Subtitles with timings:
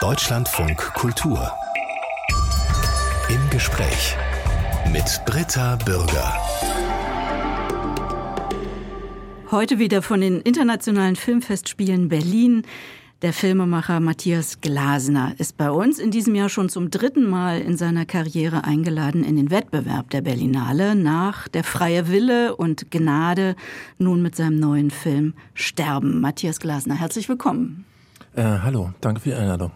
[0.00, 1.52] Deutschlandfunk Kultur.
[3.28, 4.16] Im Gespräch
[4.90, 6.32] mit Britta Bürger.
[9.50, 12.62] Heute wieder von den internationalen Filmfestspielen Berlin.
[13.20, 17.76] Der Filmemacher Matthias Glasner ist bei uns in diesem Jahr schon zum dritten Mal in
[17.76, 23.54] seiner Karriere eingeladen in den Wettbewerb der Berlinale nach Der freie Wille und Gnade
[23.98, 26.22] nun mit seinem neuen Film Sterben.
[26.22, 27.84] Matthias Glasner, herzlich willkommen.
[28.34, 29.70] Äh, hallo, danke für die Einladung.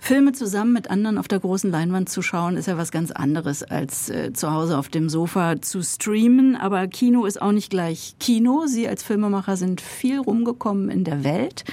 [0.00, 3.62] Filme zusammen mit anderen auf der großen Leinwand zu schauen, ist ja was ganz anderes
[3.62, 6.56] als äh, zu Hause auf dem Sofa zu streamen.
[6.56, 8.64] Aber Kino ist auch nicht gleich Kino.
[8.66, 11.64] Sie als Filmemacher sind viel rumgekommen in der Welt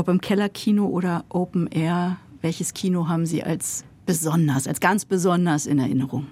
[0.00, 5.66] ob im Kellerkino oder Open Air, welches Kino haben Sie als besonders, als ganz besonders
[5.66, 6.26] in Erinnerung?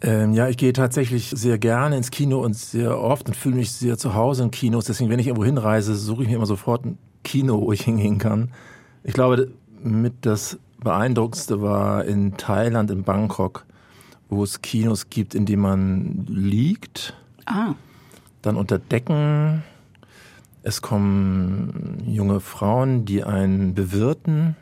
[0.00, 3.72] Ähm, ja, ich gehe tatsächlich sehr gerne ins Kino und sehr oft und fühle mich
[3.72, 4.84] sehr zu Hause in Kinos.
[4.86, 8.16] Deswegen, wenn ich irgendwo hinreise, suche ich mir immer sofort ein Kino, wo ich hingehen
[8.16, 8.52] kann.
[9.04, 9.50] Ich glaube,
[9.82, 13.66] mit das Beeindruckendste war in Thailand, in Bangkok,
[14.30, 17.14] wo es Kinos gibt, in denen man liegt.
[17.44, 17.74] Ah.
[18.40, 19.62] Dann unter Decken
[20.62, 24.56] es kommen junge Frauen, die einen bewirten.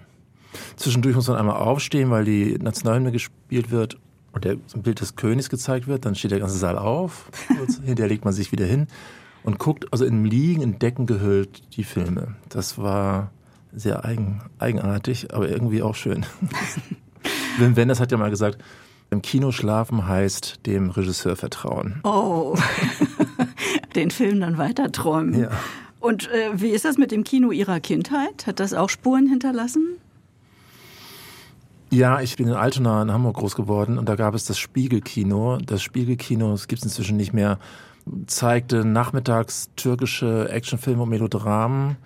[0.74, 3.96] Zwischendurch muss man einmal aufstehen, weil die Nationalhymne gespielt wird
[4.32, 6.04] und der, Bild des Königs gezeigt wird.
[6.04, 7.30] Dann steht der ganze Saal auf.
[7.84, 8.88] hinterher legt man sich wieder hin
[9.46, 12.34] und guckt, also im Liegen, in Decken gehüllt, die Filme.
[12.48, 13.30] Das war
[13.72, 16.26] sehr eigen, eigenartig, aber irgendwie auch schön.
[17.58, 18.58] Wim Wenders hat ja mal gesagt,
[19.10, 22.00] im Kino schlafen heißt dem Regisseur vertrauen.
[22.02, 22.56] Oh,
[23.94, 25.40] den Film dann weiter träumen.
[25.40, 25.50] Ja.
[26.00, 28.48] Und äh, wie ist das mit dem Kino Ihrer Kindheit?
[28.48, 29.86] Hat das auch Spuren hinterlassen?
[31.90, 35.58] Ja, ich bin in Altona in Hamburg groß geworden und da gab es das Spiegelkino.
[35.58, 37.60] Das Spiegelkino, das gibt es inzwischen nicht mehr,
[38.26, 41.96] zeigte nachmittags türkische Actionfilme und Melodramen,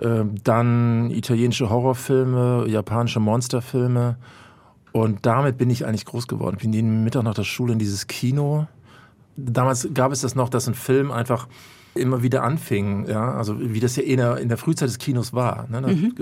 [0.00, 4.16] äh, dann italienische Horrorfilme, japanische Monsterfilme.
[4.92, 6.56] Und damit bin ich eigentlich groß geworden.
[6.56, 8.66] Ich bin jeden Mittag nach der Schule in dieses Kino.
[9.36, 11.48] Damals gab es das noch, dass ein Film einfach
[11.94, 15.32] immer wieder anfing, ja, also wie das ja in der, in der Frühzeit des Kinos
[15.32, 15.66] war.
[15.68, 15.80] Ne?
[15.80, 16.14] Mhm.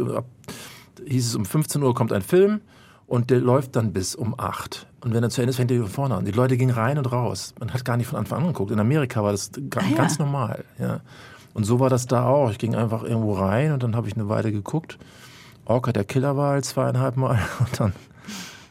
[1.06, 2.60] hieß es, um 15 Uhr kommt ein Film
[3.08, 4.86] und der läuft dann bis um 8.
[5.00, 6.24] Und wenn er zu Ende ist, fängt er von vorne an.
[6.26, 7.54] Die Leute gingen rein und raus.
[7.58, 8.70] Man hat gar nicht von Anfang an geguckt.
[8.70, 9.96] In Amerika war das ah, ja.
[9.96, 10.64] ganz normal.
[10.78, 11.00] Ja.
[11.54, 12.50] Und so war das da auch.
[12.50, 14.98] Ich ging einfach irgendwo rein und dann habe ich eine Weile geguckt.
[15.64, 17.38] Orca der Killer war zweieinhalb Mal.
[17.58, 17.92] Und dann,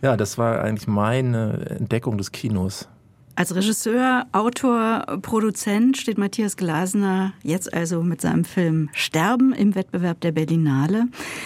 [0.01, 2.87] ja, das war eigentlich meine Entdeckung des Kinos.
[3.37, 10.19] Als Regisseur, Autor, Produzent steht Matthias Glasner jetzt also mit seinem Film Sterben im Wettbewerb
[10.21, 11.05] der Berlinale.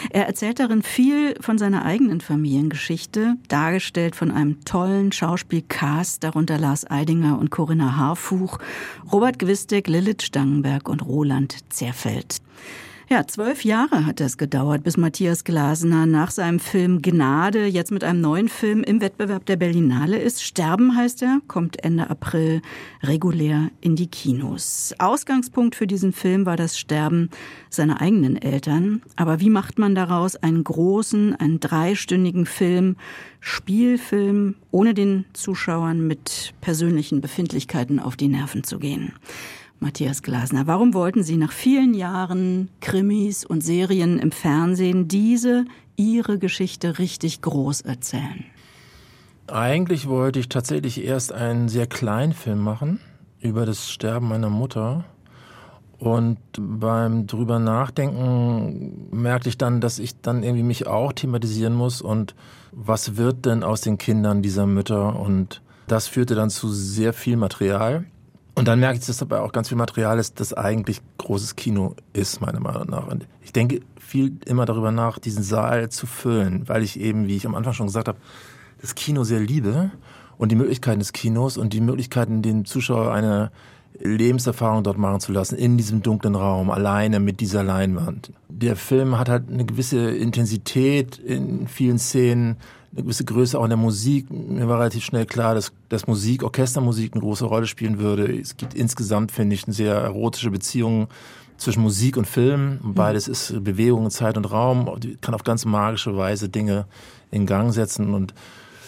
[0.10, 6.90] Er erzählt darin viel von seiner eigenen Familiengeschichte, dargestellt von einem tollen Schauspielcast, darunter Lars
[6.90, 8.60] Eidinger und Corinna Harfuch,
[9.12, 12.38] Robert Gwistek, Lilith Stangenberg und Roland Zerfeld.
[13.12, 18.06] Ja, zwölf Jahre hat es gedauert, bis Matthias Glasner nach seinem Film Gnade jetzt mit
[18.06, 20.42] einem neuen Film im Wettbewerb der Berlinale ist.
[20.42, 22.62] Sterben heißt er, kommt Ende April
[23.04, 24.96] regulär in die Kinos.
[24.98, 27.30] Ausgangspunkt für diesen Film war das Sterben
[27.70, 29.02] seiner eigenen Eltern.
[29.18, 32.96] Aber wie macht man daraus einen großen, einen dreistündigen Film,
[33.42, 39.12] Spielfilm, ohne den Zuschauern mit persönlichen Befindlichkeiten auf die Nerven zu gehen?
[39.84, 45.66] Matthias Glasner, warum wollten Sie nach vielen Jahren Krimis und Serien im Fernsehen diese,
[45.96, 48.46] Ihre Geschichte richtig groß erzählen?
[49.48, 53.00] Eigentlich wollte ich tatsächlich erst einen sehr kleinen Film machen
[53.40, 55.04] über das Sterben meiner Mutter.
[55.98, 62.04] Und beim drüber nachdenken merkte ich dann, dass ich dann irgendwie mich auch thematisieren muss
[62.04, 62.36] und
[62.72, 65.20] was wird denn aus den Kindern dieser Mütter?
[65.20, 68.06] Und das führte dann zu sehr viel Material.
[68.54, 71.96] Und dann merke ich, dass dabei auch ganz viel Material ist, das eigentlich großes Kino
[72.14, 73.08] ist, meiner Meinung nach.
[73.08, 77.38] Und ich denke viel immer darüber nach, diesen Saal zu füllen, weil ich eben, wie
[77.38, 78.18] ich am Anfang schon gesagt habe,
[78.82, 79.92] das Kino sehr liebe
[80.38, 83.52] und die Möglichkeiten des Kinos und die Möglichkeiten, den Zuschauer eine
[84.00, 88.34] Lebenserfahrung dort machen zu lassen, in diesem dunklen Raum, alleine mit dieser Leinwand.
[88.50, 92.58] Der Film hat halt eine gewisse Intensität in vielen Szenen,
[92.94, 94.30] eine gewisse Größe auch in der Musik.
[94.30, 98.26] Mir war relativ schnell klar, dass, dass Musik, Orchestermusik eine große Rolle spielen würde.
[98.38, 101.08] Es gibt insgesamt, finde ich, eine sehr erotische Beziehung
[101.58, 102.80] zwischen Musik und Film.
[102.82, 102.94] Mhm.
[102.94, 106.86] Beides ist Bewegung in Zeit und Raum, die kann auf ganz magische Weise Dinge
[107.30, 108.34] in Gang setzen und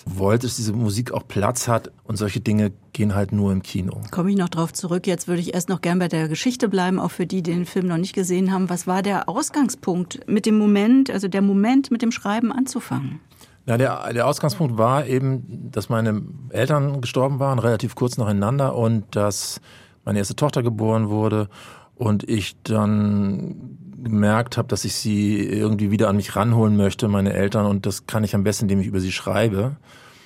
[0.05, 4.01] wollte, dass diese Musik auch Platz hat und solche Dinge gehen halt nur im Kino.
[4.11, 5.07] Komme ich noch drauf zurück.
[5.07, 7.65] Jetzt würde ich erst noch gern bei der Geschichte bleiben, auch für die, die den
[7.65, 8.69] Film noch nicht gesehen haben.
[8.69, 13.21] Was war der Ausgangspunkt mit dem Moment, also der Moment mit dem Schreiben anzufangen?
[13.65, 19.15] Na, der, der Ausgangspunkt war eben, dass meine Eltern gestorben waren, relativ kurz nacheinander und
[19.15, 19.62] dass
[20.04, 21.48] meine erste Tochter geboren wurde
[21.95, 27.31] und ich dann gemerkt habe, dass ich sie irgendwie wieder an mich ranholen möchte, meine
[27.31, 29.77] Eltern, und das kann ich am besten, indem ich über sie schreibe.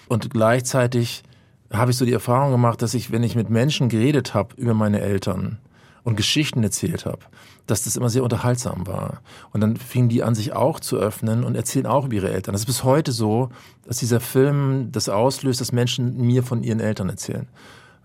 [0.08, 1.24] Und gleichzeitig
[1.72, 4.74] habe ich so die Erfahrung gemacht, dass ich, wenn ich mit Menschen geredet habe über
[4.74, 5.60] meine Eltern
[6.08, 7.20] und Geschichten erzählt habe,
[7.66, 9.20] dass das immer sehr unterhaltsam war.
[9.52, 12.54] Und dann fingen die an, sich auch zu öffnen und erzählen auch über ihre Eltern.
[12.54, 13.50] Das ist bis heute so,
[13.86, 17.50] dass dieser Film das auslöst, dass Menschen mir von ihren Eltern erzählen.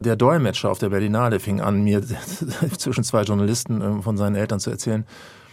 [0.01, 2.03] Der Dolmetscher auf der Berlinale fing an, mir
[2.77, 5.07] zwischen zwei Journalisten ähm, von seinen Eltern zu erzählen.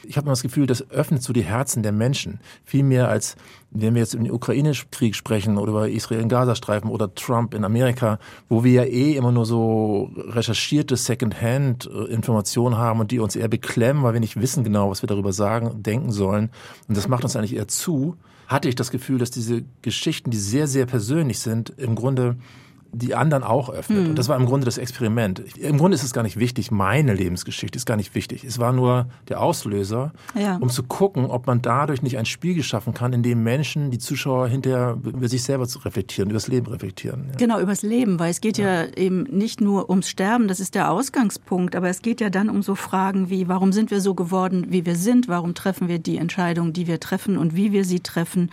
[0.03, 2.39] Ich habe das Gefühl, das öffnet so die Herzen der Menschen.
[2.63, 3.35] Viel mehr als,
[3.71, 7.63] wenn wir jetzt über den Ukraine-Krieg sprechen oder über Israel in Gazastreifen oder Trump in
[7.63, 13.47] Amerika, wo wir ja eh immer nur so recherchierte Second-Hand-Informationen haben und die uns eher
[13.47, 16.49] beklemmen, weil wir nicht wissen genau, was wir darüber sagen, denken sollen.
[16.87, 18.15] Und das macht uns eigentlich eher zu.
[18.47, 22.37] Hatte ich das Gefühl, dass diese Geschichten, die sehr, sehr persönlich sind, im Grunde
[22.91, 24.03] die anderen auch öffnet.
[24.03, 24.09] Mhm.
[24.11, 25.39] Und das war im Grunde das Experiment.
[25.57, 28.43] Im Grunde ist es gar nicht wichtig, meine Lebensgeschichte ist gar nicht wichtig.
[28.43, 30.57] Es war nur der Auslöser, ja.
[30.57, 33.99] um zu gucken, ob man dadurch nicht ein Spiel geschaffen kann, in dem Menschen, die
[33.99, 37.27] Zuschauer hinterher über sich selber zu reflektieren, über das Leben reflektieren.
[37.31, 37.37] Ja.
[37.37, 38.83] Genau, übers Leben, weil es geht ja.
[38.83, 42.49] ja eben nicht nur ums Sterben, das ist der Ausgangspunkt, aber es geht ja dann
[42.49, 45.99] um so Fragen wie, warum sind wir so geworden, wie wir sind, warum treffen wir
[45.99, 48.49] die Entscheidungen, die wir treffen und wie wir sie treffen,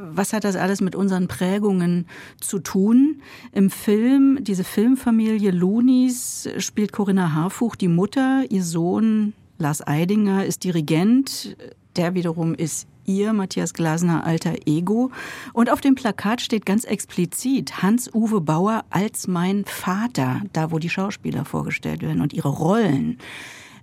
[0.00, 2.06] was hat das alles mit unseren Prägungen
[2.40, 3.20] zu tun?
[3.52, 10.64] Im Film, diese Filmfamilie Lunis spielt Corinna Harfuch die Mutter, ihr Sohn Lars Eidinger ist
[10.64, 11.56] Dirigent,
[11.96, 15.10] der wiederum ist ihr, Matthias Glasner, alter Ego.
[15.52, 20.88] Und auf dem Plakat steht ganz explizit Hans-Uwe Bauer als mein Vater, da wo die
[20.88, 23.18] Schauspieler vorgestellt werden und ihre Rollen.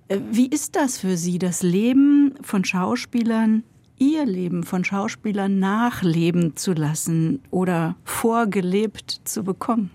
[0.08, 3.64] Äh, wie ist das für Sie, das Leben von Schauspielern
[4.00, 9.92] ihr Leben von Schauspielern nachleben zu lassen oder vorgelebt zu bekommen?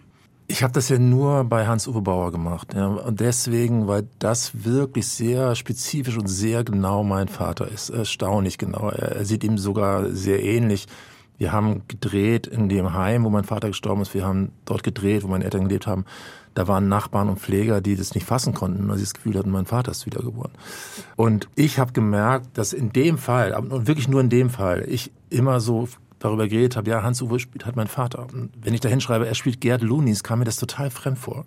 [0.49, 2.75] Ich habe das ja nur bei Hans-Uwe Bauer gemacht.
[2.75, 2.87] Ja.
[2.89, 7.89] Und deswegen, weil das wirklich sehr spezifisch und sehr genau mein Vater ist.
[7.89, 8.91] Erstaunlich genau.
[8.91, 10.87] Er, er sieht ihm sogar sehr ähnlich.
[11.39, 14.15] Wir haben gedreht in dem Heim, wo mein Vater gestorben ist.
[14.15, 16.05] Wir haben dort gedreht, wo meine Eltern gelebt haben.
[16.55, 19.51] Da waren Nachbarn und Pfleger, die das nicht fassen konnten, weil sie das Gefühl hatten,
[19.51, 20.53] mein Vater ist wiedergeboren.
[21.17, 25.11] Und ich habe gemerkt, dass in dem Fall, und wirklich nur in dem Fall, ich
[25.31, 25.89] immer so
[26.19, 28.27] darüber geredet habe, ja, Hans-Uwe spielt halt mein Vater.
[28.33, 31.45] Und wenn ich da hinschreibe, er spielt Gerd Lunis, kam mir das total fremd vor.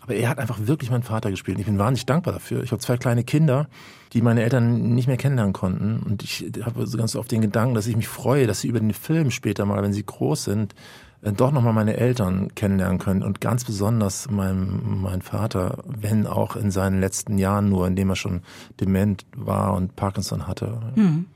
[0.00, 1.58] Aber er hat einfach wirklich meinen Vater gespielt.
[1.58, 2.62] Ich bin wahnsinnig dankbar dafür.
[2.62, 3.68] Ich habe zwei kleine Kinder,
[4.12, 6.00] die meine Eltern nicht mehr kennenlernen konnten.
[6.04, 8.80] Und ich habe so ganz oft den Gedanken, dass ich mich freue, dass sie über
[8.80, 10.74] den Film später mal, wenn sie groß sind,
[11.22, 16.70] doch nochmal meine Eltern kennenlernen können und ganz besonders mein, mein Vater, wenn auch in
[16.70, 18.40] seinen letzten Jahren nur, indem er schon
[18.80, 20.80] dement war und Parkinson hatte.
[20.94, 21.26] Hm.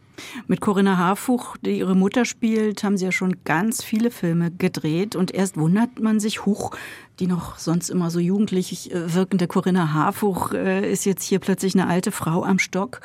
[0.46, 5.16] Mit Corinna Harfuch, die ihre Mutter spielt, haben sie ja schon ganz viele Filme gedreht
[5.16, 6.70] und erst wundert man sich, huch,
[7.18, 11.74] die noch sonst immer so jugendlich äh, wirkende Corinna Harfuch äh, ist jetzt hier plötzlich
[11.74, 13.00] eine alte Frau am Stock.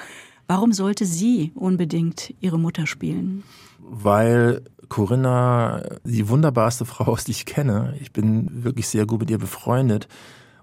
[0.48, 3.44] Warum sollte sie unbedingt ihre Mutter spielen?
[3.80, 7.94] Weil Corinna die wunderbarste Frau ist, die ich kenne.
[8.02, 10.08] Ich bin wirklich sehr gut mit ihr befreundet.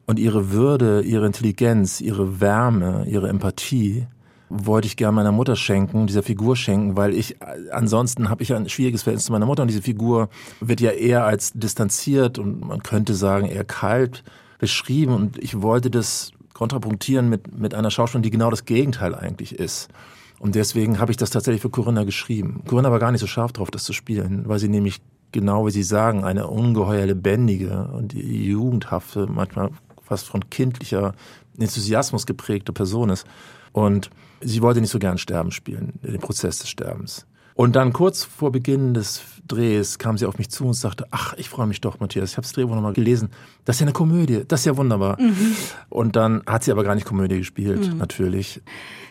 [0.05, 4.07] Und ihre Würde, ihre Intelligenz, ihre Wärme, ihre Empathie
[4.49, 7.37] wollte ich gerne meiner Mutter schenken, dieser Figur schenken, weil ich
[7.73, 10.29] ansonsten habe ich ein schwieriges Verhältnis zu meiner Mutter und diese Figur
[10.61, 14.23] wird ja eher als distanziert und man könnte sagen eher kalt
[14.59, 19.59] beschrieben und ich wollte das kontrapunktieren mit mit einer Schauspielerin, die genau das Gegenteil eigentlich
[19.59, 19.89] ist.
[20.39, 22.63] Und deswegen habe ich das tatsächlich für Corinna geschrieben.
[22.67, 25.01] Corinna war gar nicht so scharf drauf, das zu spielen, weil sie nämlich
[25.33, 29.71] genau wie Sie sagen, eine ungeheuer lebendige und jugendhafte, manchmal
[30.03, 31.15] fast von kindlicher
[31.59, 33.27] Enthusiasmus geprägte Person ist.
[33.73, 37.27] Und sie wollte nicht so gern Sterben spielen, den Prozess des Sterbens.
[37.57, 41.33] Und dann kurz vor Beginn des Drehs kam sie auf mich zu und sagte, ach,
[41.39, 43.31] ich freue mich doch, Matthias, ich habe das Drehbuch nochmal gelesen.
[43.65, 45.19] Das ist ja eine Komödie, das ist ja wunderbar.
[45.19, 45.57] Mhm.
[45.89, 47.97] Und dann hat sie aber gar nicht Komödie gespielt, mhm.
[47.97, 48.61] natürlich.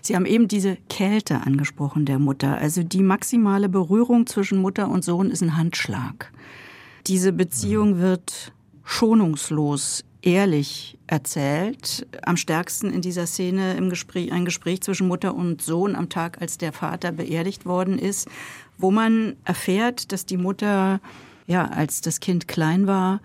[0.01, 2.57] Sie haben eben diese Kälte angesprochen der Mutter.
[2.57, 6.31] Also die maximale Berührung zwischen Mutter und Sohn ist ein Handschlag.
[7.07, 7.99] Diese Beziehung mhm.
[7.99, 12.05] wird schonungslos ehrlich erzählt.
[12.23, 16.41] Am stärksten in dieser Szene im Gespräch, ein Gespräch zwischen Mutter und Sohn am Tag,
[16.41, 18.27] als der Vater beerdigt worden ist,
[18.77, 20.99] wo man erfährt, dass die Mutter,
[21.47, 23.21] ja, als das Kind klein war,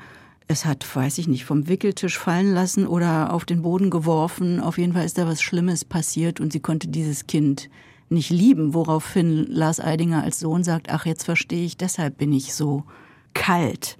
[0.46, 4.60] es hat, weiß ich nicht, vom Wickeltisch fallen lassen oder auf den Boden geworfen.
[4.60, 7.70] Auf jeden Fall ist da was Schlimmes passiert und sie konnte dieses Kind
[8.08, 12.52] nicht lieben, woraufhin Lars Eidinger als Sohn sagt, ach, jetzt verstehe ich, deshalb bin ich
[12.52, 12.84] so
[13.32, 13.96] kalt.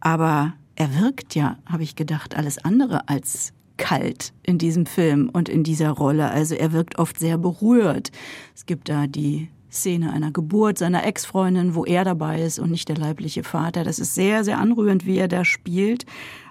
[0.00, 5.48] Aber er wirkt ja, habe ich gedacht, alles andere als kalt in diesem Film und
[5.48, 6.30] in dieser Rolle.
[6.30, 8.10] Also er wirkt oft sehr berührt.
[8.54, 12.88] Es gibt da die Szene einer Geburt seiner Ex-Freundin, wo er dabei ist und nicht
[12.88, 13.82] der leibliche Vater.
[13.82, 16.06] Das ist sehr, sehr anrührend, wie er da spielt.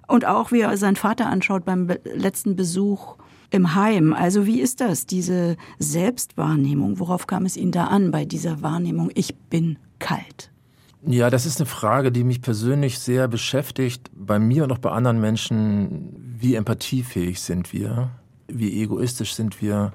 [0.07, 3.15] Und auch wie er seinen Vater anschaut beim letzten Besuch
[3.49, 4.13] im Heim.
[4.13, 6.99] Also wie ist das, diese Selbstwahrnehmung?
[6.99, 10.52] Worauf kam es Ihnen da an bei dieser Wahrnehmung, ich bin kalt?
[11.05, 14.09] Ja, das ist eine Frage, die mich persönlich sehr beschäftigt.
[14.15, 18.11] Bei mir und auch bei anderen Menschen, wie empathiefähig sind wir?
[18.47, 19.91] Wie egoistisch sind wir?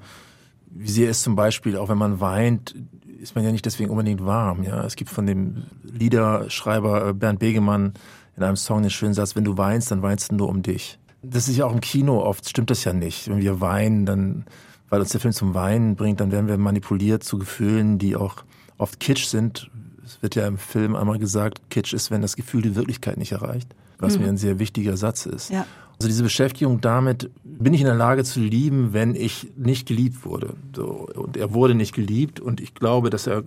[0.70, 2.74] Wie sehr ist zum Beispiel, auch wenn man weint,
[3.20, 4.62] ist man ja nicht deswegen unbedingt warm.
[4.62, 7.94] Ja, es gibt von dem Liederschreiber Bernd Begemann
[8.36, 10.98] in einem Song den schönen Satz: Wenn du weinst, dann weinst du nur um dich.
[11.22, 13.28] Das ist ja auch im Kino oft stimmt das ja nicht.
[13.28, 14.44] Wenn wir weinen, dann,
[14.88, 18.44] weil uns der Film zum Weinen bringt, dann werden wir manipuliert zu Gefühlen, die auch
[18.76, 19.70] oft Kitsch sind.
[20.08, 23.32] Es wird ja im Film einmal gesagt, Kitsch ist, wenn das Gefühl die Wirklichkeit nicht
[23.32, 24.24] erreicht, was mhm.
[24.24, 25.50] mir ein sehr wichtiger Satz ist.
[25.50, 25.66] Ja.
[25.98, 30.24] Also diese Beschäftigung damit, bin ich in der Lage zu lieben, wenn ich nicht geliebt
[30.24, 30.54] wurde.
[30.74, 33.42] So, und er wurde nicht geliebt und ich glaube, dass er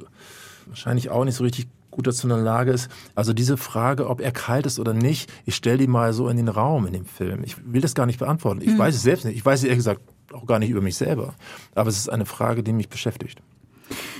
[0.68, 2.89] wahrscheinlich auch nicht so richtig gut dazu in der Lage ist.
[3.15, 6.38] Also diese Frage, ob er kalt ist oder nicht, ich stelle die mal so in
[6.38, 7.44] den Raum in dem Film.
[7.44, 8.62] Ich will das gar nicht beantworten.
[8.62, 8.80] Ich mhm.
[8.80, 9.36] weiß es selbst nicht.
[9.38, 10.01] Ich weiß es ehrlich gesagt
[10.34, 11.36] auch gar nicht über mich selber.
[11.75, 13.41] Aber es ist eine Frage, die mich beschäftigt.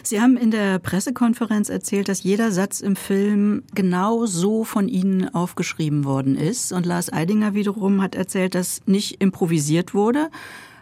[0.03, 5.34] Sie haben in der Pressekonferenz erzählt, dass jeder Satz im Film genau so von Ihnen
[5.34, 6.72] aufgeschrieben worden ist.
[6.72, 10.29] Und Lars Eidinger wiederum hat erzählt, dass nicht improvisiert wurde,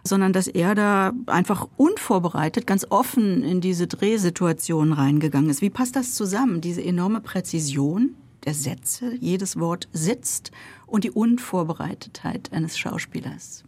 [0.04, 5.62] sondern dass er da einfach unvorbereitet, ganz offen in diese Drehsituation reingegangen ist.
[5.62, 10.52] Wie passt das zusammen, diese enorme Präzision der Sätze, jedes Wort sitzt
[10.88, 13.66] und die Unvorbereitetheit eines Schauspielers?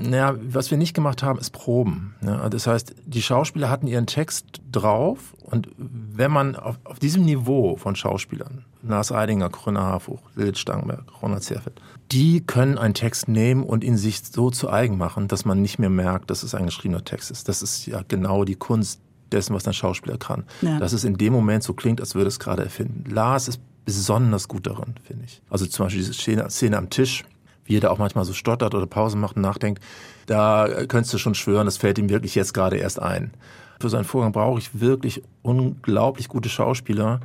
[0.00, 2.14] Naja, was wir nicht gemacht haben, ist Proben.
[2.24, 7.24] Ja, das heißt, die Schauspieler hatten ihren Text drauf und wenn man auf, auf diesem
[7.24, 13.28] Niveau von Schauspielern, Lars Eidinger, Corinna Harfuch, Lilith Stangberg, Ronald Zerfeld, die können einen Text
[13.28, 16.54] nehmen und ihn sich so zu eigen machen, dass man nicht mehr merkt, dass es
[16.54, 17.48] ein geschriebener Text ist.
[17.48, 19.00] Das ist ja genau die Kunst
[19.30, 20.44] dessen, was ein Schauspieler kann.
[20.60, 20.78] Ja.
[20.78, 23.10] Dass es in dem Moment so klingt, als würde es gerade erfinden.
[23.10, 25.42] Lars ist besonders gut darin, finde ich.
[25.48, 27.24] Also zum Beispiel diese Szene, Szene am Tisch,
[27.64, 29.82] wie er da auch manchmal so stottert oder Pause macht und nachdenkt,
[30.26, 33.32] da könntest du schon schwören, das fällt ihm wirklich jetzt gerade erst ein.
[33.80, 37.20] Für seinen Vorgang brauche ich wirklich unglaublich gute Schauspieler,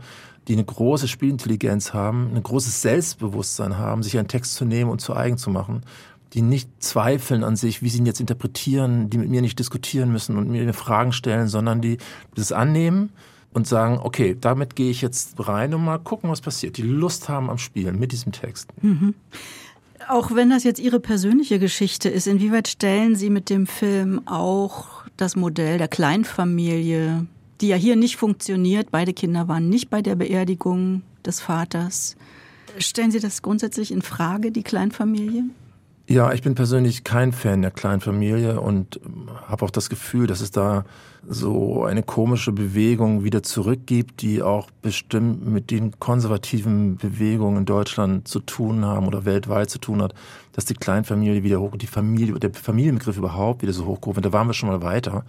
[0.48, 5.00] die eine große Spielintelligenz haben, ein großes Selbstbewusstsein haben, sich einen Text zu nehmen und
[5.00, 5.84] zu eigen zu machen,
[6.34, 10.12] die nicht zweifeln an sich, wie sie ihn jetzt interpretieren, die mit mir nicht diskutieren
[10.12, 11.98] müssen und mir Fragen stellen, sondern die
[12.36, 13.12] das annehmen
[13.54, 16.78] und sagen, okay, damit gehe ich jetzt rein und mal gucken, was passiert.
[16.78, 18.70] Die Lust haben am Spielen mit diesem Text.
[18.82, 19.16] Mhm.
[20.08, 25.04] Auch wenn das jetzt Ihre persönliche Geschichte ist, inwieweit stellen Sie mit dem Film auch
[25.18, 27.26] das Modell der Kleinfamilie,
[27.60, 32.16] die ja hier nicht funktioniert, beide Kinder waren nicht bei der Beerdigung des Vaters.
[32.78, 35.44] Stellen Sie das grundsätzlich in Frage, die Kleinfamilie?
[36.10, 39.02] Ja, ich bin persönlich kein Fan der Kleinfamilie und
[39.46, 40.86] habe auch das Gefühl, dass es da
[41.28, 48.26] so eine komische Bewegung wieder zurückgibt, die auch bestimmt mit den konservativen Bewegungen in Deutschland
[48.26, 50.14] zu tun haben oder weltweit zu tun hat,
[50.54, 54.24] dass die Kleinfamilie wieder hoch, die Familie, der Familienbegriff überhaupt wieder so hochgerufen.
[54.24, 55.26] Da waren wir schon mal weiter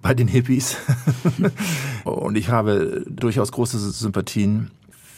[0.00, 0.76] bei den Hippies.
[2.04, 4.70] und ich habe durchaus große Sympathien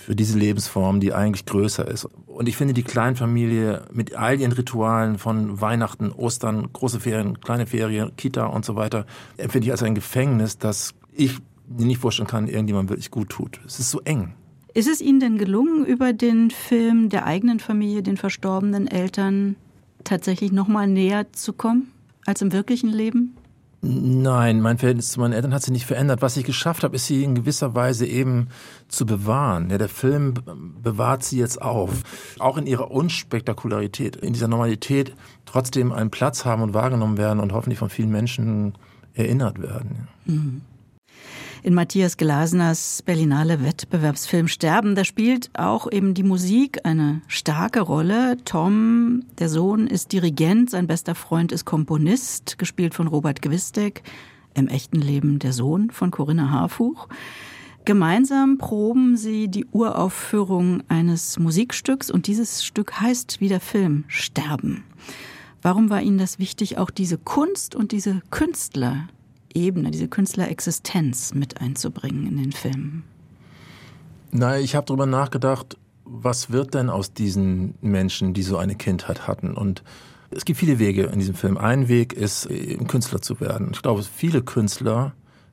[0.02, 2.08] für diese Lebensform, die eigentlich größer ist.
[2.26, 7.66] Und ich finde die Kleinfamilie mit all ihren Ritualen von Weihnachten, Ostern, große Ferien, kleine
[7.66, 9.06] Ferien, Kita und so weiter,
[9.36, 13.60] empfinde ich als ein Gefängnis, das ich mir nicht vorstellen kann, irgendjemand wirklich gut tut.
[13.66, 14.34] Es ist so eng.
[14.74, 19.56] Ist es Ihnen denn gelungen, über den Film der eigenen Familie, den verstorbenen Eltern,
[20.02, 21.92] tatsächlich noch mal näher zu kommen
[22.26, 23.36] als im wirklichen Leben?
[23.84, 26.22] Nein, mein Verhältnis zu meinen Eltern hat sich nicht verändert.
[26.22, 28.46] Was ich geschafft habe, ist sie in gewisser Weise eben
[28.86, 29.70] zu bewahren.
[29.70, 30.34] Ja, der Film
[30.80, 31.90] bewahrt sie jetzt auf.
[32.38, 37.52] Auch in ihrer Unspektakularität, in dieser Normalität trotzdem einen Platz haben und wahrgenommen werden und
[37.52, 38.74] hoffentlich von vielen Menschen
[39.14, 40.06] erinnert werden.
[40.26, 40.62] Mhm
[41.62, 44.94] in Matthias Glasners Berlinale Wettbewerbsfilm Sterben.
[44.94, 48.36] Da spielt auch eben die Musik eine starke Rolle.
[48.44, 54.02] Tom, der Sohn, ist Dirigent, sein bester Freund ist Komponist, gespielt von Robert Gwistek.
[54.54, 57.08] Im echten Leben der Sohn von Corinna Harfuch.
[57.84, 64.84] Gemeinsam proben sie die Uraufführung eines Musikstücks und dieses Stück heißt wie der Film Sterben.
[65.62, 69.08] Warum war Ihnen das wichtig, auch diese Kunst und diese Künstler
[69.54, 73.02] Ebene, diese Künstlerexistenz mit einzubringen in den Film?
[74.30, 79.26] Na, ich habe darüber nachgedacht, was wird denn aus diesen Menschen, die so eine Kindheit
[79.26, 79.54] hatten?
[79.54, 79.82] Und
[80.30, 81.58] es gibt viele Wege in diesem Film.
[81.58, 83.70] Ein Weg ist, ein Künstler zu werden.
[83.72, 85.12] Ich glaube, viele Künstler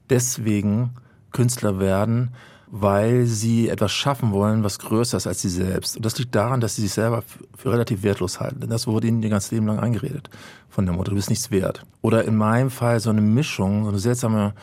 [0.09, 0.91] deswegen
[1.31, 2.31] Künstler werden,
[2.71, 5.97] weil sie etwas schaffen wollen, was größer ist als sie selbst.
[5.97, 7.23] Und das liegt daran, dass sie sich selber
[7.57, 8.59] für relativ wertlos halten.
[8.59, 10.29] Denn das wurde ihnen ihr ganzes Leben lang eingeredet
[10.69, 11.09] von der Mutter.
[11.09, 11.85] Du bist nichts wert.
[12.01, 14.53] Oder in meinem Fall so eine Mischung, so eine seltsame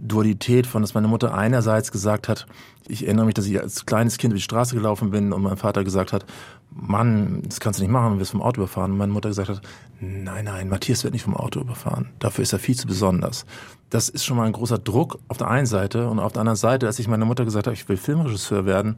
[0.00, 2.46] Dualität von, dass meine Mutter einerseits gesagt hat,
[2.86, 5.56] ich erinnere mich, dass ich als kleines Kind über die Straße gelaufen bin und mein
[5.56, 6.24] Vater gesagt hat,
[6.70, 8.92] Mann, das kannst du nicht machen, du wirst vom Auto überfahren.
[8.92, 9.62] Und meine Mutter gesagt hat,
[10.00, 12.10] nein, nein, Matthias wird nicht vom Auto überfahren.
[12.18, 13.44] Dafür ist er viel zu besonders.
[13.90, 16.56] Das ist schon mal ein großer Druck auf der einen Seite und auf der anderen
[16.56, 18.96] Seite, als ich meiner Mutter gesagt habe, ich will Filmregisseur werden,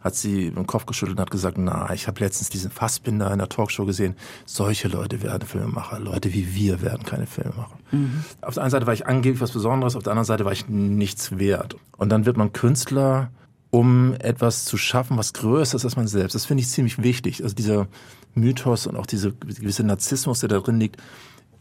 [0.00, 3.38] hat sie den Kopf geschüttelt und hat gesagt, na, ich habe letztens diesen Fassbinder in
[3.38, 4.16] der Talkshow gesehen.
[4.46, 6.00] Solche Leute werden Filmemacher.
[6.00, 7.78] Leute wie wir werden keine Filmemacher.
[7.90, 8.24] Mhm.
[8.40, 10.68] Auf der einen Seite war ich angeblich was Besonderes, auf der anderen Seite war ich
[10.68, 11.76] nichts wert.
[11.96, 13.30] Und dann wird man Künstler,
[13.70, 16.34] um etwas zu schaffen, was größer ist als man selbst.
[16.34, 17.42] Das finde ich ziemlich wichtig.
[17.42, 17.86] Also dieser
[18.34, 20.96] Mythos und auch dieser gewisse Narzissmus, der da drin liegt,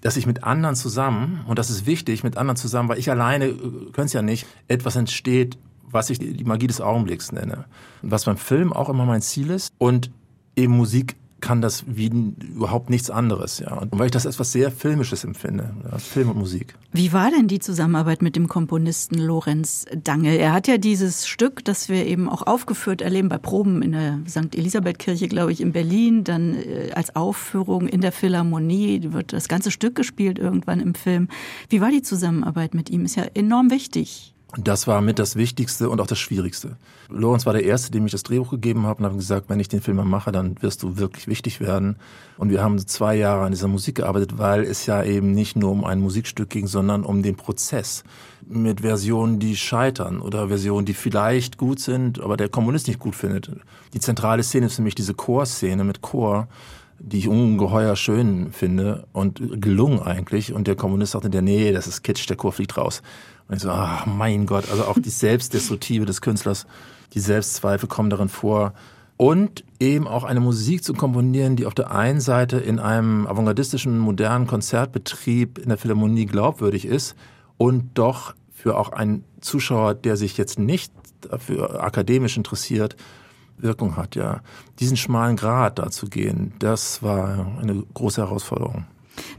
[0.02, 3.48] dass ich mit anderen zusammen, und das ist wichtig, mit anderen zusammen, weil ich alleine
[3.48, 3.58] äh,
[3.92, 5.58] könnte es ja nicht, etwas entsteht,
[5.92, 7.66] was ich die Magie des Augenblicks nenne.
[8.02, 9.74] Was beim Film auch immer mein Ziel ist.
[9.78, 10.12] Und
[10.56, 13.74] eben Musik kann das wie überhaupt nichts anderes, ja.
[13.78, 16.76] Und weil ich das etwas sehr Filmisches empfinde, ja, Film und Musik.
[16.92, 20.36] Wie war denn die Zusammenarbeit mit dem Komponisten Lorenz Dangel?
[20.36, 24.20] Er hat ja dieses Stück, das wir eben auch aufgeführt erleben bei Proben in der
[24.28, 24.56] St.
[24.56, 29.72] Elisabeth-Kirche, glaube ich, in Berlin, dann äh, als Aufführung in der Philharmonie wird das ganze
[29.72, 31.30] Stück gespielt irgendwann im Film.
[31.70, 33.06] Wie war die Zusammenarbeit mit ihm?
[33.06, 34.34] Ist ja enorm wichtig.
[34.58, 36.76] Das war mit das Wichtigste und auch das Schwierigste.
[37.08, 39.68] Lorenz war der Erste, dem ich das Drehbuch gegeben habe und habe gesagt, wenn ich
[39.68, 41.98] den Film mal mache, dann wirst du wirklich wichtig werden.
[42.38, 45.70] Und wir haben zwei Jahre an dieser Musik gearbeitet, weil es ja eben nicht nur
[45.70, 48.04] um ein Musikstück ging, sondern um den Prozess
[48.48, 53.16] mit Versionen, die scheitern oder Versionen, die vielleicht gut sind, aber der Kommunist nicht gut
[53.16, 53.52] findet.
[53.94, 56.48] Die zentrale Szene ist für mich diese Chorszene mit Chor
[57.02, 60.54] die ich ungeheuer schön finde und gelungen eigentlich.
[60.54, 63.02] Und der Kommunist sagte, der, nee, das ist Kitsch, der Chor fliegt raus.
[63.50, 66.68] Und ich so, ach mein Gott, also auch die Selbstdestruktive des Künstlers,
[67.14, 68.74] die Selbstzweifel kommen darin vor.
[69.18, 74.00] Und eben auch eine Musik zu komponieren, die auf der einen Seite in einem avantgardistischen,
[74.00, 77.16] modernen Konzertbetrieb in der Philharmonie glaubwürdig ist
[77.58, 82.96] und doch für auch einen Zuschauer, der sich jetzt nicht dafür akademisch interessiert,
[83.58, 84.40] Wirkung hat, ja.
[84.80, 88.86] Diesen schmalen Grat da zu gehen, das war eine große Herausforderung.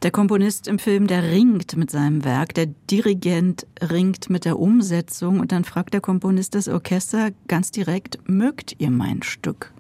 [0.02, 5.40] Der Komponist im Film, der ringt mit seinem Werk, der Dirigent ringt mit der Umsetzung
[5.40, 9.72] und dann fragt der Komponist das Orchester ganz direkt, mögt ihr mein Stück?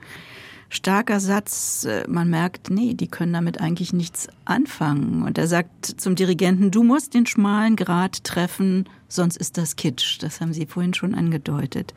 [0.72, 5.24] Starker Satz, äh, man merkt, nee, die können damit eigentlich nichts anfangen.
[5.24, 10.22] Und er sagt zum Dirigenten, du musst den schmalen Grat treffen, sonst ist das Kitsch.
[10.22, 11.92] Das haben Sie vorhin schon angedeutet.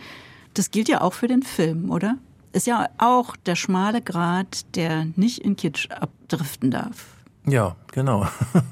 [0.56, 2.18] Das gilt ja auch für den Film, oder?
[2.52, 7.23] Ist ja auch der schmale Grat, der nicht in Kitsch abdriften darf.
[7.46, 8.26] Ja, genau.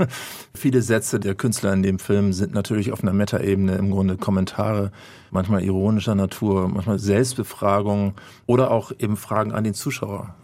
[0.54, 4.92] Viele Sätze der Künstler in dem Film sind natürlich auf einer Metaebene im Grunde Kommentare,
[5.30, 8.14] manchmal ironischer Natur, manchmal Selbstbefragungen
[8.46, 10.36] oder auch eben Fragen an den Zuschauer.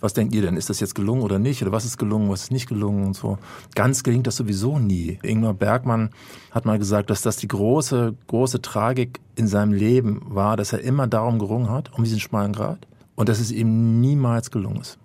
[0.00, 0.56] Was denkt ihr denn?
[0.56, 1.62] Ist das jetzt gelungen oder nicht?
[1.62, 3.38] Oder was ist gelungen, was ist nicht gelungen und so?
[3.76, 5.20] Ganz gelingt das sowieso nie.
[5.22, 6.10] Ingmar Bergmann
[6.50, 10.80] hat mal gesagt, dass das die große, große Tragik in seinem Leben war, dass er
[10.80, 14.98] immer darum gerungen hat, um diesen schmalen Grad und dass es ihm niemals gelungen ist.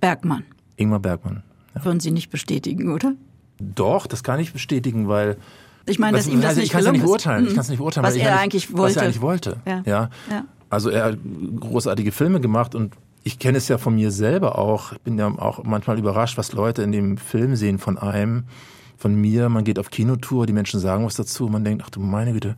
[0.00, 0.44] Bergmann.
[0.76, 1.44] Ingmar Bergmann.
[1.74, 1.84] Ja.
[1.84, 3.14] Würden Sie nicht bestätigen, oder?
[3.58, 5.36] Doch, das kann ich bestätigen, weil
[5.86, 7.46] ich meine, dass was, ihm das also nicht ich kann es nicht beurteilen.
[7.46, 8.82] Ich kann es nicht beurteilen, was er nicht, eigentlich wollte.
[8.82, 9.56] Was er eigentlich wollte.
[9.66, 9.82] Ja.
[9.84, 10.10] ja.
[10.30, 10.44] ja.
[10.70, 11.18] Also er hat
[11.60, 14.92] großartige Filme gemacht und ich kenne es ja von mir selber auch.
[14.92, 18.44] Ich bin ja auch manchmal überrascht, was Leute in dem Film sehen von einem,
[18.96, 19.48] von mir.
[19.48, 21.48] Man geht auf Kinotour, die Menschen sagen was dazu.
[21.48, 22.56] Man denkt, ach du meine Güte,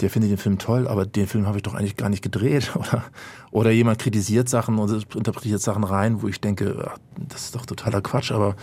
[0.00, 2.72] der findet den Film toll, aber den Film habe ich doch eigentlich gar nicht gedreht.
[2.76, 3.04] Oder,
[3.50, 7.64] oder jemand kritisiert Sachen und interpretiert Sachen rein, wo ich denke, ach, das ist doch
[7.64, 8.30] totaler Quatsch.
[8.30, 8.56] Aber,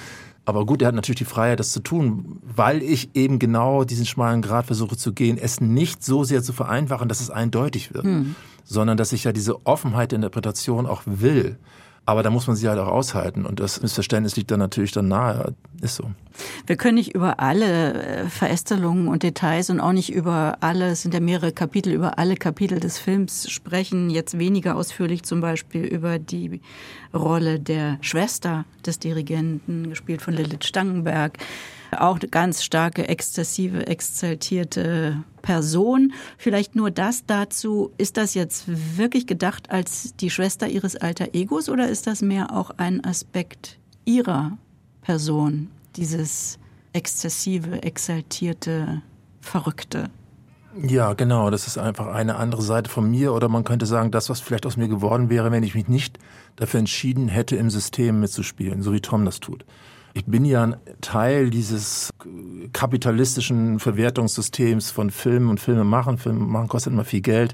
[0.46, 4.06] aber gut, er hat natürlich die Freiheit, das zu tun, weil ich eben genau diesen
[4.06, 8.06] schmalen Grad versuche zu gehen, es nicht so sehr zu vereinfachen, dass es eindeutig wird,
[8.06, 8.36] hm.
[8.64, 11.58] sondern dass ich ja diese Offenheit der Interpretation auch will.
[12.08, 13.46] Aber da muss man sie halt auch aushalten.
[13.46, 15.54] Und das Missverständnis liegt dann natürlich dann nahe.
[15.82, 16.12] Ist so.
[16.68, 21.02] Wir können nicht über alle äh, Verästelungen und Details und auch nicht über alle, es
[21.02, 24.10] sind ja mehrere Kapitel, über alle Kapitel des Films sprechen.
[24.10, 26.62] Jetzt weniger ausführlich zum Beispiel über die
[27.14, 31.38] Rolle der Schwester des Dirigenten, gespielt von Lilith Stangenberg
[32.02, 36.14] auch eine ganz starke, exzessive, exaltierte Person.
[36.38, 37.92] Vielleicht nur das dazu.
[37.98, 38.66] Ist das jetzt
[38.98, 43.78] wirklich gedacht als die Schwester ihres alter Egos oder ist das mehr auch ein Aspekt
[44.06, 44.58] ihrer
[45.02, 46.58] Person, dieses
[46.94, 49.02] exzessive, exaltierte,
[49.42, 50.10] verrückte?
[50.82, 51.50] Ja, genau.
[51.50, 53.34] Das ist einfach eine andere Seite von mir.
[53.34, 56.20] Oder man könnte sagen, das, was vielleicht aus mir geworden wäre, wenn ich mich nicht
[56.56, 59.66] dafür entschieden hätte, im System mitzuspielen, so wie Tom das tut.
[60.18, 62.10] Ich bin ja ein Teil dieses
[62.72, 66.18] kapitalistischen Verwertungssystems von Filmen und Filme machen.
[66.18, 67.54] Filme machen kostet immer viel Geld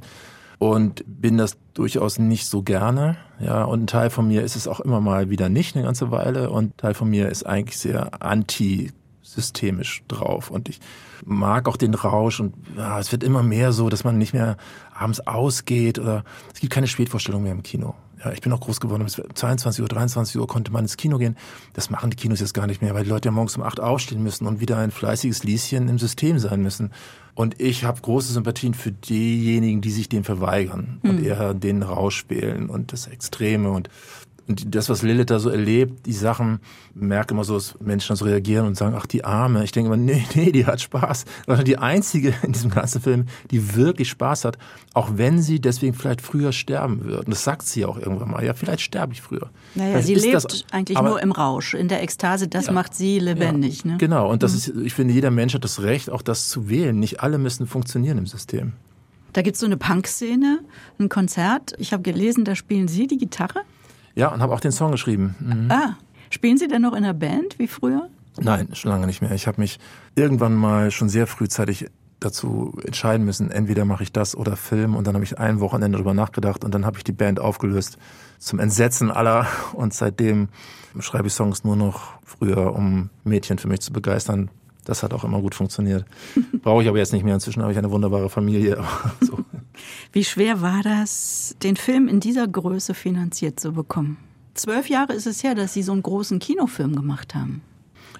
[0.59, 3.17] und bin das durchaus nicht so gerne.
[3.39, 6.11] Ja, und ein Teil von mir ist es auch immer mal wieder nicht eine ganze
[6.11, 8.91] Weile und ein Teil von mir ist eigentlich sehr anti
[9.33, 10.79] systemisch drauf und ich
[11.25, 14.57] mag auch den Rausch und ja, es wird immer mehr so, dass man nicht mehr
[14.93, 17.95] abends ausgeht oder es gibt keine Spätvorstellung mehr im Kino.
[18.23, 21.17] Ja, ich bin auch groß geworden, bis 22 Uhr, 23 Uhr konnte man ins Kino
[21.17, 21.37] gehen.
[21.73, 23.79] Das machen die Kinos jetzt gar nicht mehr, weil die Leute ja morgens um 8
[23.79, 26.91] aufstehen müssen und wieder ein fleißiges Lieschen im System sein müssen.
[27.33, 31.09] Und ich habe große Sympathien für diejenigen, die sich dem verweigern mhm.
[31.09, 33.89] und eher den Rausch wählen und das Extreme und
[34.47, 36.59] und das, was Lilith da so erlebt, die Sachen,
[36.93, 39.63] merke immer so, dass Menschen so reagieren und sagen, ach, die Arme.
[39.63, 41.25] Ich denke immer, nee, nee, die hat Spaß.
[41.45, 44.57] Sondern die einzige in diesem ganzen Film, die wirklich Spaß hat,
[44.93, 47.25] auch wenn sie deswegen vielleicht früher sterben wird.
[47.25, 48.43] Und das sagt sie auch irgendwann mal.
[48.43, 49.49] Ja, vielleicht sterbe ich früher.
[49.75, 52.47] Naja, das sie lebt das, eigentlich aber, nur im Rausch, in der Ekstase.
[52.47, 53.83] Das ja, macht sie lebendig.
[53.85, 53.97] Ja, ne?
[53.99, 54.29] Genau.
[54.29, 54.57] Und das mhm.
[54.79, 56.99] ist, ich finde, jeder Mensch hat das Recht, auch das zu wählen.
[56.99, 58.73] Nicht alle müssen funktionieren im System.
[59.33, 60.59] Da gibt es so eine Punk-Szene,
[60.99, 61.73] ein Konzert.
[61.77, 63.61] Ich habe gelesen, da spielen Sie die Gitarre.
[64.15, 65.35] Ja, und habe auch den Song geschrieben.
[65.39, 65.71] Mhm.
[65.71, 65.97] Ah,
[66.29, 68.09] spielen Sie denn noch in der Band wie früher?
[68.39, 69.31] Nein, schon lange nicht mehr.
[69.31, 69.79] Ich habe mich
[70.15, 71.87] irgendwann mal schon sehr frühzeitig
[72.21, 74.95] dazu entscheiden müssen, entweder mache ich das oder Film.
[74.95, 77.97] Und dann habe ich ein Wochenende darüber nachgedacht und dann habe ich die Band aufgelöst
[78.37, 79.47] zum Entsetzen aller.
[79.73, 80.49] Und seitdem
[80.99, 84.49] schreibe ich Songs nur noch früher, um Mädchen für mich zu begeistern.
[84.85, 86.05] Das hat auch immer gut funktioniert.
[86.63, 87.33] Brauche ich aber jetzt nicht mehr.
[87.33, 88.83] Inzwischen habe ich eine wunderbare Familie.
[89.21, 89.39] so.
[90.11, 94.17] Wie schwer war das, den Film in dieser Größe finanziert zu bekommen?
[94.53, 97.61] Zwölf Jahre ist es her, dass Sie so einen großen Kinofilm gemacht haben.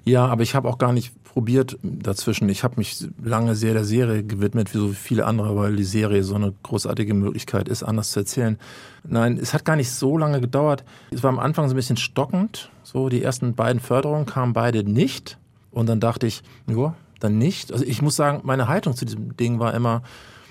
[0.04, 2.50] Ja, aber ich habe auch gar nicht probiert dazwischen.
[2.50, 6.24] Ich habe mich lange sehr der Serie gewidmet, wie so viele andere, weil die Serie
[6.24, 8.58] so eine großartige Möglichkeit ist, anders zu erzählen.
[9.04, 10.84] Nein, es hat gar nicht so lange gedauert.
[11.12, 12.70] Es war am Anfang so ein bisschen stockend.
[12.84, 15.38] So, die ersten beiden Förderungen kamen beide nicht.
[15.72, 17.72] Und dann dachte ich, ja, dann nicht.
[17.72, 20.04] Also ich muss sagen, meine Haltung zu diesem Ding war immer,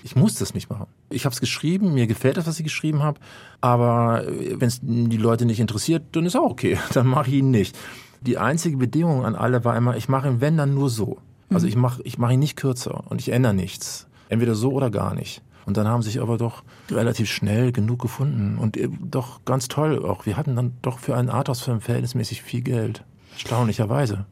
[0.03, 0.87] ich muss das nicht machen.
[1.09, 3.19] Ich habe es geschrieben, mir gefällt das, was ich geschrieben habe,
[3.59, 7.51] aber wenn es die Leute nicht interessiert, dann ist auch okay, dann mache ich ihn
[7.51, 7.77] nicht.
[8.21, 11.17] Die einzige Bedingung an alle war immer, ich mache ihn, wenn, dann nur so.
[11.49, 14.07] Also ich mache ich mach ihn nicht kürzer und ich ändere nichts.
[14.29, 15.41] Entweder so oder gar nicht.
[15.65, 20.25] Und dann haben sich aber doch relativ schnell genug gefunden und doch ganz toll auch.
[20.25, 23.03] Wir hatten dann doch für einen Arthouse-Film verhältnismäßig viel Geld.
[23.33, 24.25] Erstaunlicherweise.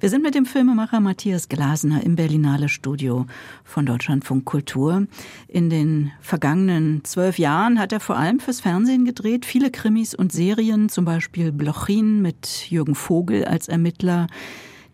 [0.00, 3.26] Wir sind mit dem Filmemacher Matthias Glasner im Berlinale Studio
[3.64, 5.06] von Deutschlandfunk Kultur.
[5.48, 10.30] In den vergangenen zwölf Jahren hat er vor allem fürs Fernsehen gedreht, viele Krimis und
[10.30, 14.28] Serien, zum Beispiel Blochin mit Jürgen Vogel als Ermittler,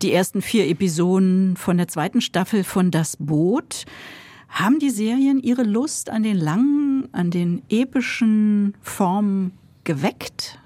[0.01, 3.85] die ersten vier Episoden von der zweiten Staffel von Das Boot.
[4.49, 9.51] Haben die Serien ihre Lust an den langen, an den epischen Formen
[9.83, 10.59] geweckt?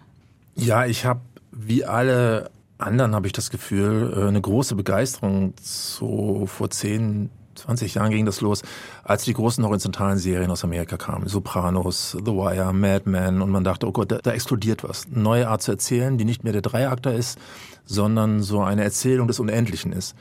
[0.56, 1.22] Ja, ich habe
[1.52, 5.54] wie alle anderen habe ich das Gefühl, äh, eine große Begeisterung.
[5.62, 8.64] So vor 10, 20 Jahren ging das los,
[9.04, 11.28] als die großen horizontalen Serien aus Amerika kamen.
[11.28, 13.42] Sopranos, The Wire, Mad Men.
[13.42, 15.06] Und man dachte, oh Gott, da, da explodiert was.
[15.06, 17.38] Eine neue Art zu erzählen, die nicht mehr der Dreiakter ist,
[17.86, 20.16] sondern so eine Erzählung des Unendlichen ist.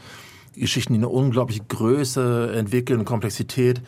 [0.55, 3.81] Geschichten, die eine unglaubliche Größe entwickeln, Komplexität.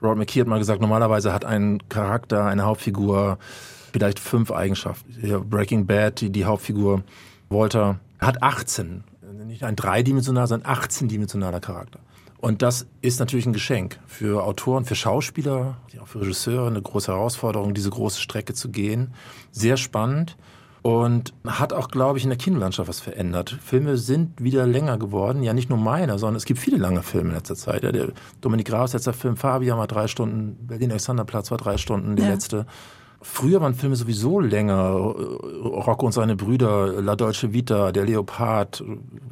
[0.00, 3.38] Robert McKee hat mal gesagt, normalerweise hat ein Charakter, eine Hauptfigur
[3.92, 5.12] vielleicht fünf Eigenschaften.
[5.48, 7.02] Breaking Bad, die, die Hauptfigur
[7.50, 9.04] Walter hat 18,
[9.46, 12.00] nicht ein dreidimensionaler, sondern 18-dimensionaler Charakter.
[12.38, 17.12] Und das ist natürlich ein Geschenk für Autoren, für Schauspieler, auch für Regisseure eine große
[17.12, 19.14] Herausforderung, diese große Strecke zu gehen.
[19.52, 20.36] Sehr spannend
[20.82, 23.56] und hat auch, glaube ich, in der Kinolandschaft was verändert.
[23.64, 27.28] Filme sind wieder länger geworden, ja nicht nur meiner, sondern es gibt viele lange Filme
[27.28, 27.84] in letzter Zeit.
[27.84, 28.08] Ja, der
[28.40, 32.30] Dominik Graus letzter Film Fabian war drei Stunden, Berlin Alexanderplatz war drei Stunden, die ja.
[32.30, 32.66] letzte.
[33.22, 34.90] Früher waren Filme sowieso länger.
[34.90, 38.82] Rocco und seine Brüder, La Dolce Vita, Der Leopard.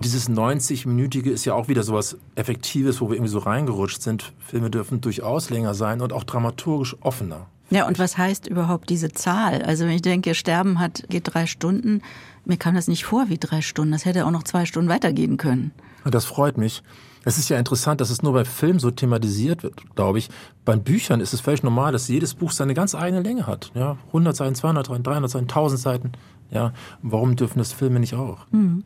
[0.03, 4.33] Dieses 90-minütige ist ja auch wieder sowas Effektives, wo wir irgendwie so reingerutscht sind.
[4.38, 7.46] Filme dürfen durchaus länger sein und auch dramaturgisch offener.
[7.70, 9.62] Ja, und was heißt überhaupt diese Zahl?
[9.62, 12.03] Also wenn ich denke, Sterben hat, geht drei Stunden,
[12.44, 13.92] mir kam das nicht vor wie drei Stunden.
[13.92, 15.72] Das hätte auch noch zwei Stunden weitergehen können.
[16.05, 16.83] Das freut mich.
[17.24, 20.30] Es ist ja interessant, dass es nur bei Filmen so thematisiert wird, glaube ich.
[20.64, 23.70] Bei Büchern ist es völlig normal, dass jedes Buch seine ganz eigene Länge hat.
[23.74, 26.12] Ja, 100 Seiten, 200 Seiten, 300 Seiten, 1000 Seiten.
[26.50, 28.46] Ja, warum dürfen das Filme nicht auch?
[28.50, 28.85] Mhm.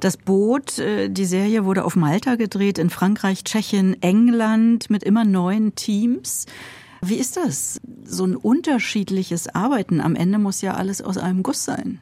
[0.00, 5.24] Das Boot, äh, die Serie wurde auf Malta gedreht, in Frankreich, Tschechien, England mit immer
[5.24, 6.46] neuen Teams.
[7.02, 7.80] Wie ist das?
[8.04, 10.00] So ein unterschiedliches Arbeiten.
[10.00, 12.00] Am Ende muss ja alles aus einem Guss sein.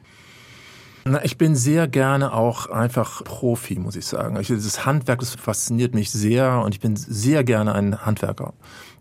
[1.09, 4.37] Na, ich bin sehr gerne auch einfach Profi, muss ich sagen.
[4.39, 8.53] Ich, das Handwerk, das fasziniert mich sehr und ich bin sehr gerne ein Handwerker.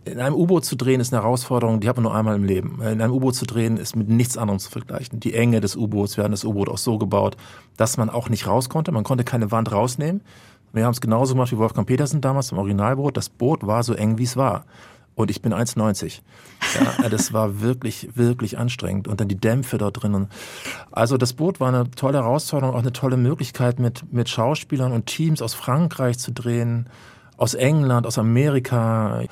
[0.04, 2.80] In einem U-Boot zu drehen ist eine Herausforderung, die hat man nur einmal im Leben.
[2.80, 5.18] In einem U-Boot zu drehen ist mit nichts anderem zu vergleichen.
[5.18, 7.36] Die Enge des U-Boots, wir haben das U-Boot auch so gebaut,
[7.76, 8.92] dass man auch nicht raus konnte.
[8.92, 10.20] Man konnte keine Wand rausnehmen.
[10.72, 13.16] Wir haben es genauso gemacht wie Wolfgang Petersen damals im Originalboot.
[13.16, 14.64] Das Boot war so eng, wie es war
[15.16, 16.20] und ich bin 1,90.
[16.74, 19.08] Ja, das war wirklich, wirklich anstrengend.
[19.08, 20.28] Und dann die Dämpfe dort drin.
[20.92, 25.06] Also das Boot war eine tolle Herausforderung, auch eine tolle Möglichkeit, mit, mit Schauspielern und
[25.06, 26.88] Teams aus Frankreich zu drehen,
[27.38, 29.22] aus England, aus Amerika.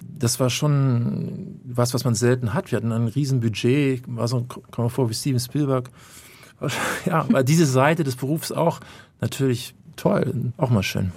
[0.00, 2.70] Das war schon was, was man selten hat.
[2.70, 5.90] Wir hatten ein Riesenbudget, war so, kommen wir vor, wie Steven Spielberg.
[7.04, 8.80] Ja, aber diese Seite des Berufs auch
[9.20, 11.12] natürlich toll, auch mal schön.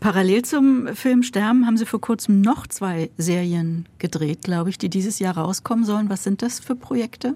[0.00, 4.88] Parallel zum Film Sterben haben Sie vor kurzem noch zwei Serien gedreht, glaube ich, die
[4.88, 6.10] dieses Jahr rauskommen sollen.
[6.10, 7.34] Was sind das für Projekte?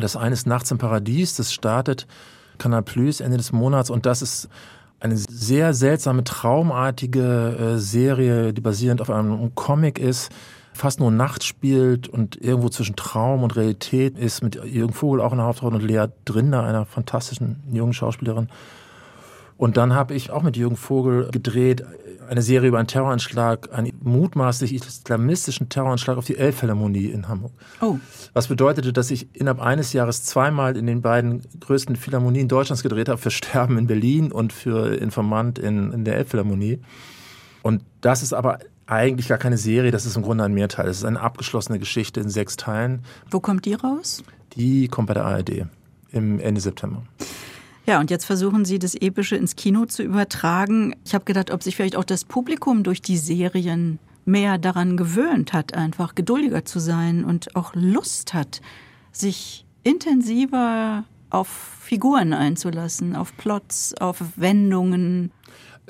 [0.00, 2.06] Das eine ist Nachts im Paradies, das startet
[2.58, 4.48] Canal Plus Ende des Monats und das ist
[5.00, 10.32] eine sehr seltsame, traumartige äh, Serie, die basierend auf einem Comic ist,
[10.72, 15.32] fast nur Nacht spielt und irgendwo zwischen Traum und Realität ist, mit Jürgen Vogel auch
[15.32, 18.48] in der Hauptrolle und Lea Drinder, einer fantastischen jungen Schauspielerin.
[19.58, 21.84] Und dann habe ich auch mit Jürgen Vogel gedreht,
[22.28, 27.52] eine Serie über einen Terroranschlag, einen mutmaßlich islamistischen Terroranschlag auf die Elbphilharmonie in Hamburg.
[27.80, 27.98] Oh.
[28.34, 33.08] Was bedeutete, dass ich innerhalb eines Jahres zweimal in den beiden größten Philharmonien Deutschlands gedreht
[33.08, 36.80] habe, für Sterben in Berlin und für Informant in, in der Elbphilharmonie.
[37.62, 40.86] Und das ist aber eigentlich gar keine Serie, das ist im Grunde ein Mehrteil.
[40.86, 43.02] Das ist eine abgeschlossene Geschichte in sechs Teilen.
[43.30, 44.22] Wo kommt die raus?
[44.54, 45.66] Die kommt bei der ARD
[46.12, 47.02] im Ende September.
[47.88, 50.94] Ja, und jetzt versuchen Sie, das Epische ins Kino zu übertragen.
[51.06, 55.54] Ich habe gedacht, ob sich vielleicht auch das Publikum durch die Serien mehr daran gewöhnt
[55.54, 58.60] hat, einfach geduldiger zu sein und auch Lust hat,
[59.10, 65.32] sich intensiver auf Figuren einzulassen, auf Plots, auf Wendungen.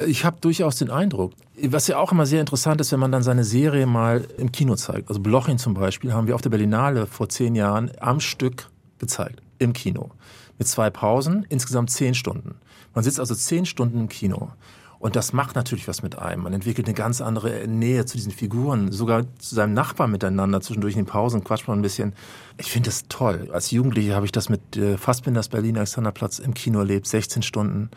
[0.06, 3.24] Ich habe durchaus den Eindruck, was ja auch immer sehr interessant ist, wenn man dann
[3.24, 5.08] seine Serie mal im Kino zeigt.
[5.08, 9.42] Also Blochin zum Beispiel haben wir auf der Berlinale vor zehn Jahren am Stück gezeigt,
[9.58, 10.12] im Kino
[10.58, 12.56] mit zwei Pausen, insgesamt zehn Stunden.
[12.94, 14.50] Man sitzt also zehn Stunden im Kino.
[14.98, 16.42] Und das macht natürlich was mit einem.
[16.42, 20.60] Man entwickelt eine ganz andere Nähe zu diesen Figuren, sogar zu seinem Nachbarn miteinander.
[20.60, 22.14] Zwischendurch in den Pausen quatscht man ein bisschen.
[22.56, 23.48] Ich finde das toll.
[23.52, 27.06] Als Jugendliche habe ich das mit äh, Fassbinders Berlin Alexanderplatz im Kino erlebt.
[27.06, 27.90] 16 Stunden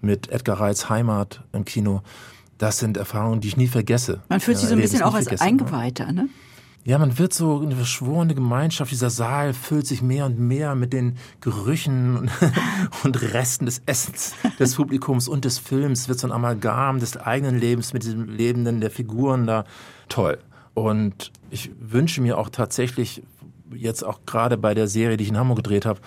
[0.00, 2.02] mit Edgar Reitz Heimat im Kino.
[2.58, 4.22] Das sind Erfahrungen, die ich nie vergesse.
[4.28, 6.28] Man fühlt sich so ein bisschen auch als Eingeweihter, ne?
[6.86, 8.92] Ja, man wird so eine verschworene Gemeinschaft.
[8.92, 12.30] Dieser Saal füllt sich mehr und mehr mit den Gerüchen
[13.04, 16.08] und Resten des Essens des Publikums und des Films.
[16.08, 19.64] Wird so ein Amalgam des eigenen Lebens mit diesem Lebenden der Figuren da.
[20.10, 20.38] Toll.
[20.74, 23.22] Und ich wünsche mir auch tatsächlich,
[23.74, 26.00] jetzt auch gerade bei der Serie, die ich in Hamburg gedreht habe,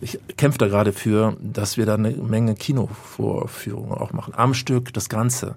[0.00, 4.32] ich kämpfe da gerade für, dass wir da eine Menge Kinovorführungen auch machen.
[4.34, 5.56] Am Stück, das Ganze.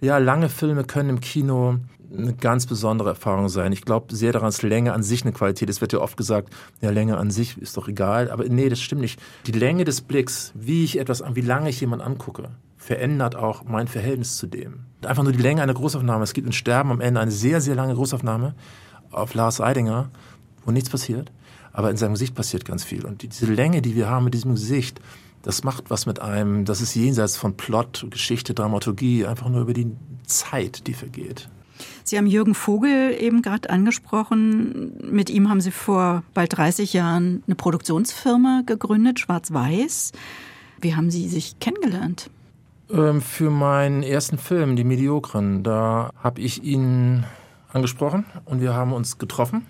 [0.00, 1.76] Ja, lange Filme können im Kino
[2.12, 3.72] eine ganz besondere Erfahrung sein.
[3.72, 5.76] Ich glaube sehr daran, dass Länge an sich eine Qualität ist.
[5.76, 8.30] Es wird ja oft gesagt, ja, Länge an sich ist doch egal.
[8.30, 9.20] Aber nee, das stimmt nicht.
[9.46, 13.64] Die Länge des Blicks, wie ich etwas an, wie lange ich jemanden angucke, verändert auch
[13.64, 14.86] mein Verhältnis zu dem.
[15.04, 16.24] Einfach nur die Länge einer Großaufnahme.
[16.24, 18.54] Es gibt in Sterben am Ende eine sehr, sehr lange Großaufnahme
[19.10, 20.10] auf Lars Eidinger,
[20.64, 21.30] wo nichts passiert.
[21.72, 23.04] Aber in seinem Gesicht passiert ganz viel.
[23.04, 25.00] Und diese Länge, die wir haben mit diesem Gesicht,
[25.42, 26.64] das macht was mit einem.
[26.64, 29.92] Das ist jenseits von Plot, Geschichte, Dramaturgie, einfach nur über die
[30.26, 31.48] Zeit, die vergeht.
[32.08, 34.92] Sie haben Jürgen Vogel eben gerade angesprochen.
[35.10, 40.12] Mit ihm haben Sie vor bald 30 Jahren eine Produktionsfirma gegründet, Schwarz-Weiß.
[40.80, 42.30] Wie haben Sie sich kennengelernt?
[42.90, 47.24] Ähm, für meinen ersten Film, Die Mediokren, da habe ich ihn
[47.74, 49.66] angesprochen und wir haben uns getroffen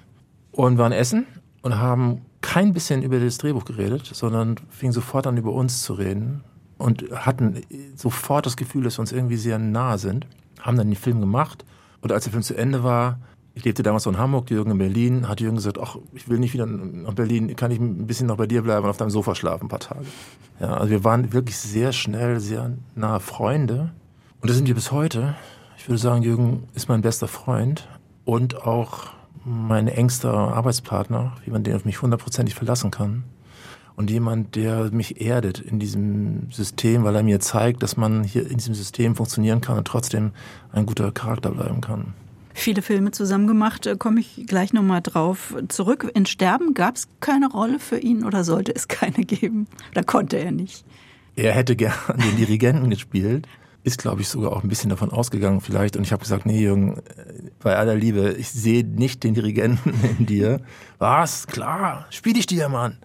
[0.53, 1.27] und waren essen
[1.63, 5.95] und haben kein bisschen über das Drehbuch geredet, sondern fingen sofort an, über uns zu
[5.95, 6.45] reden
[6.77, 7.63] und hatten
[7.97, 10.29] sofort das Gefühl, dass wir uns irgendwie sehr nahe sind.
[10.61, 11.65] Haben dann den Film gemacht
[12.01, 13.19] und als der Film zu Ende war,
[13.55, 16.55] ich lebte damals in Hamburg, Jürgen in Berlin, hat Jürgen gesagt, ach, ich will nicht
[16.55, 19.35] wieder nach Berlin, kann ich ein bisschen noch bei dir bleiben und auf deinem Sofa
[19.35, 20.07] schlafen ein paar Tage.
[20.61, 23.91] Ja, also wir waren wirklich sehr schnell, sehr nahe Freunde.
[24.41, 25.35] Und das sind wir bis heute.
[25.77, 27.89] Ich würde sagen, Jürgen ist mein bester Freund
[28.25, 29.09] und auch
[29.45, 33.25] mein engster Arbeitspartner, wie man den auf mich hundertprozentig verlassen kann.
[33.99, 38.49] Und jemand, der mich erdet in diesem System, weil er mir zeigt, dass man hier
[38.49, 40.31] in diesem System funktionieren kann und trotzdem
[40.71, 42.15] ein guter Charakter bleiben kann.
[42.55, 46.09] Viele Filme zusammen gemacht, äh, komme ich gleich nochmal drauf zurück.
[46.15, 49.67] In Sterben gab es keine Rolle für ihn oder sollte es keine geben?
[49.91, 50.85] Oder konnte er nicht?
[51.35, 51.93] Er hätte gern
[52.25, 53.49] den Dirigenten gespielt
[53.89, 55.97] ist, glaube ich, sogar auch ein bisschen davon ausgegangen vielleicht.
[55.97, 57.01] Und ich habe gesagt, nee, Jürgen,
[57.59, 60.61] bei aller Liebe, ich sehe nicht den Dirigenten in dir.
[60.99, 61.47] Was?
[61.47, 62.99] Klar, spiel dich dir, Mann.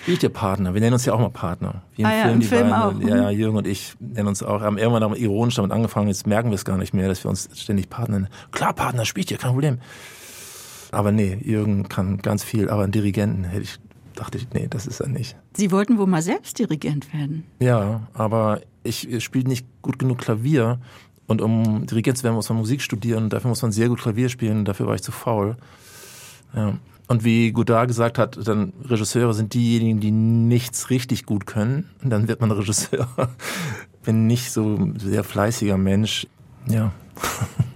[0.00, 0.72] spiel ich dir Partner.
[0.72, 1.82] Wir nennen uns ja auch mal Partner.
[1.96, 3.02] Wie im ah, Film, ja, im die Film beiden.
[3.04, 3.08] Auch.
[3.08, 6.26] Ja, ja, Jürgen und ich nennen uns auch, haben irgendwann auch ironisch damit angefangen, jetzt
[6.26, 8.32] merken wir es gar nicht mehr, dass wir uns ständig Partner nennen.
[8.52, 9.78] Klar, Partner, spiel ich dir, kein Problem.
[10.90, 13.78] Aber nee, Jürgen kann ganz viel, aber einen Dirigenten hätte ich
[14.18, 15.36] dachte ich, nee, das ist er nicht.
[15.56, 17.44] Sie wollten wohl mal selbst Dirigent werden.
[17.60, 20.80] Ja, aber ich spiele nicht gut genug Klavier,
[21.28, 24.00] Und um Dirigent zu werden, muss man Musik studieren und dafür muss man sehr gut
[24.00, 24.64] Klavier spielen.
[24.64, 25.56] Dafür war ich zu faul.
[26.54, 26.78] Ja.
[27.06, 31.88] Und wie Godard gesagt hat, dann Regisseure sind diejenigen, die nichts richtig gut können.
[32.02, 33.08] Und dann wird man Regisseur.
[34.04, 36.26] Bin nicht so ein sehr fleißiger Mensch.
[36.66, 36.92] Ja.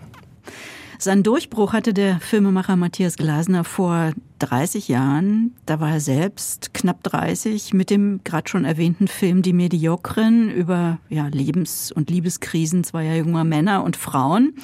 [0.99, 5.55] Sein Durchbruch hatte der Filmemacher Matthias Glasner vor 30 Jahren.
[5.67, 10.99] Da war er selbst knapp 30 mit dem gerade schon erwähnten Film Die Mediokren über
[11.09, 14.55] ja, Lebens- und Liebeskrisen zweier junger Männer und Frauen.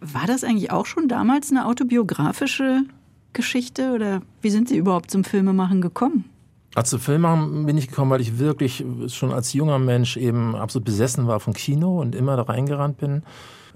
[0.00, 2.82] War das eigentlich auch schon damals eine autobiografische
[3.32, 6.24] Geschichte oder wie sind Sie überhaupt zum Filmemachen gekommen?
[6.74, 10.84] Also zum Filmmachen bin ich gekommen, weil ich wirklich schon als junger Mensch eben absolut
[10.84, 13.22] besessen war vom Kino und immer da reingerannt bin.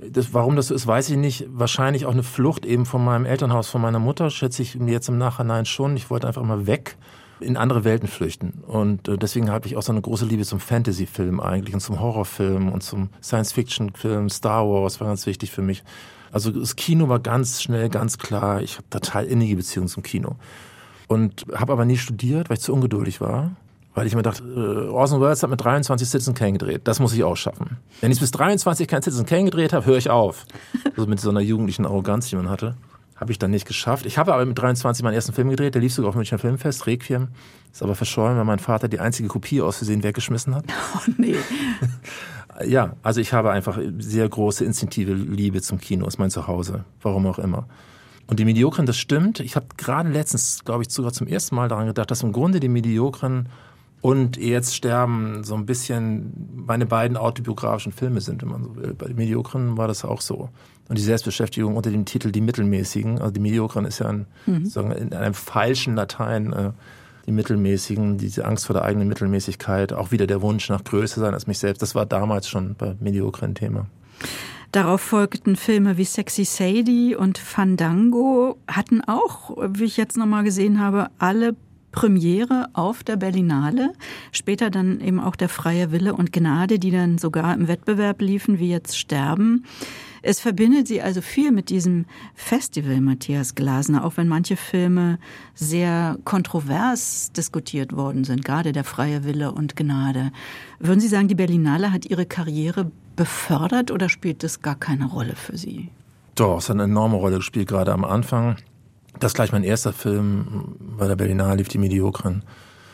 [0.08, 1.46] Das, warum das so ist, weiß ich nicht.
[1.50, 5.08] Wahrscheinlich auch eine Flucht eben von meinem Elternhaus, von meiner Mutter, schätze ich mir jetzt
[5.08, 5.96] im Nachhinein schon.
[5.96, 6.96] Ich wollte einfach mal weg
[7.40, 8.62] in andere Welten flüchten.
[8.66, 12.00] Und äh, deswegen habe ich auch so eine große Liebe zum Fantasy-Film eigentlich und zum
[12.00, 14.28] Horrorfilm und zum Science-Fiction-Film.
[14.28, 15.82] Star Wars war ganz wichtig für mich.
[16.32, 18.62] Also das Kino war ganz schnell, ganz klar.
[18.62, 20.36] Ich habe total innige Beziehungen zum Kino.
[21.08, 23.52] Und habe aber nie studiert, weil ich zu ungeduldig war
[24.00, 26.80] weil ich mir dachte, äh, Orson Welles hat mit 23 Citizen Kane gedreht.
[26.84, 27.76] Das muss ich auch schaffen.
[28.00, 30.46] Wenn ich bis 23 kein Citizen Kane gedreht habe, höre ich auf.
[30.96, 32.76] Also mit so einer jugendlichen Arroganz, die man hatte.
[33.14, 34.06] Habe ich dann nicht geschafft.
[34.06, 35.74] Ich habe aber mit 23 meinen ersten Film gedreht.
[35.74, 37.28] Der lief sogar auf Münchner Filmfest, Requiem.
[37.70, 40.64] Ist aber verschollen, weil mein Vater die einzige Kopie aus Versehen weggeschmissen hat.
[40.94, 41.36] Oh nee.
[42.66, 46.06] ja, also ich habe einfach sehr große instinktive Liebe zum Kino.
[46.06, 46.86] Ist mein Zuhause.
[47.02, 47.66] Warum auch immer.
[48.26, 49.40] Und die Mediokren, das stimmt.
[49.40, 52.60] Ich habe gerade letztens, glaube ich, sogar zum ersten Mal daran gedacht, dass im Grunde
[52.60, 53.50] die Mediokren
[54.00, 56.32] und Jetzt sterben so ein bisschen
[56.66, 58.94] meine beiden autobiografischen Filme sind, wenn man so will.
[58.94, 60.48] Bei den Mediokren war das auch so.
[60.88, 64.70] Und die Selbstbeschäftigung unter dem Titel Die Mittelmäßigen, also die Mediokren ist ja ein, mhm.
[64.96, 66.70] in einem falschen Latein äh,
[67.26, 71.34] die Mittelmäßigen, diese Angst vor der eigenen Mittelmäßigkeit, auch wieder der Wunsch nach größer sein
[71.34, 71.82] als mich selbst.
[71.82, 73.86] Das war damals schon bei Mediokren Thema.
[74.72, 80.80] Darauf folgten Filme wie Sexy Sadie und Fandango, hatten auch, wie ich jetzt nochmal gesehen
[80.80, 81.56] habe, alle
[81.92, 83.92] Premiere auf der Berlinale,
[84.32, 88.58] später dann eben auch der Freie Wille und Gnade, die dann sogar im Wettbewerb liefen,
[88.58, 89.64] wie jetzt Sterben.
[90.22, 95.18] Es verbindet sie also viel mit diesem Festival, Matthias Glasner, auch wenn manche Filme
[95.54, 100.30] sehr kontrovers diskutiert worden sind, gerade der Freie Wille und Gnade.
[100.78, 105.36] Würden Sie sagen, die Berlinale hat Ihre Karriere befördert oder spielt das gar keine Rolle
[105.36, 105.88] für Sie?
[106.34, 108.56] Doch, es hat eine enorme Rolle gespielt, gerade am Anfang.
[109.20, 112.42] Das ist gleich mein erster Film bei der Berlinale lief die Mediokren.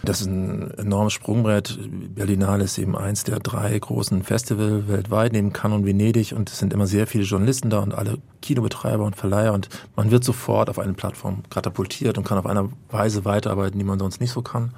[0.02, 1.78] Das ist ein enormes Sprungbrett.
[2.14, 6.32] Berlinale ist eben eins der drei großen Festivals weltweit, neben Cannes und Venedig.
[6.32, 9.52] Und es sind immer sehr viele Journalisten da und alle Kinobetreiber und Verleiher.
[9.52, 13.84] Und man wird sofort auf eine Plattform katapultiert und kann auf einer Weise weiterarbeiten, die
[13.84, 14.74] man sonst nicht so kann.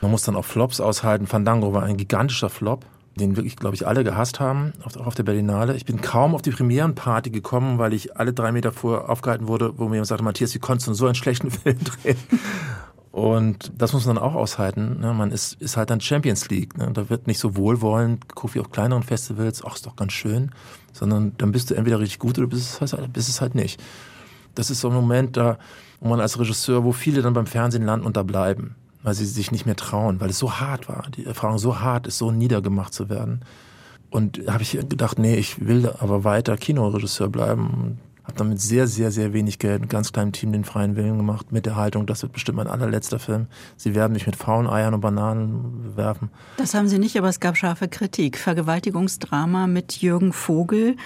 [0.00, 1.26] Man muss dann auch Flops aushalten.
[1.26, 5.22] Fandango war ein gigantischer Flop den wirklich, glaube ich, alle gehasst haben, auch auf der
[5.22, 5.76] Berlinale.
[5.76, 9.78] Ich bin kaum auf die Premierenparty gekommen, weil ich alle drei Meter vor aufgehalten wurde,
[9.78, 12.16] wo mir jemand sagte, Matthias, wie konntest du so einen schlechten Film drehen?
[13.12, 14.98] Und das muss man dann auch aushalten.
[15.00, 15.14] Ne?
[15.14, 16.76] Man ist, ist halt dann Champions League.
[16.76, 16.90] Ne?
[16.92, 20.50] Da wird nicht so wohlwollend, guck wie auf kleineren Festivals, ach, ist doch ganz schön,
[20.92, 23.80] sondern dann bist du entweder richtig gut oder bist es halt, bist es halt nicht.
[24.56, 25.58] Das ist so ein Moment da,
[26.00, 29.26] wo man als Regisseur, wo viele dann beim Fernsehen landen und da bleiben weil sie
[29.26, 31.04] sich nicht mehr trauen, weil es so hart war.
[31.14, 33.42] Die Erfahrung so hart ist, so niedergemacht zu werden.
[34.10, 37.98] Und habe ich gedacht, nee, ich will aber weiter Kinoregisseur bleiben.
[38.24, 41.18] Habe dann mit sehr, sehr, sehr wenig Geld, mit ganz kleinem Team den freien Willen
[41.18, 43.48] gemacht, mit der Haltung, das wird bestimmt mein allerletzter Film.
[43.76, 46.30] Sie werden mich mit faulen Eiern und Bananen bewerfen.
[46.56, 48.38] Das haben Sie nicht, aber es gab scharfe Kritik.
[48.38, 50.96] Vergewaltigungsdrama mit Jürgen Vogel.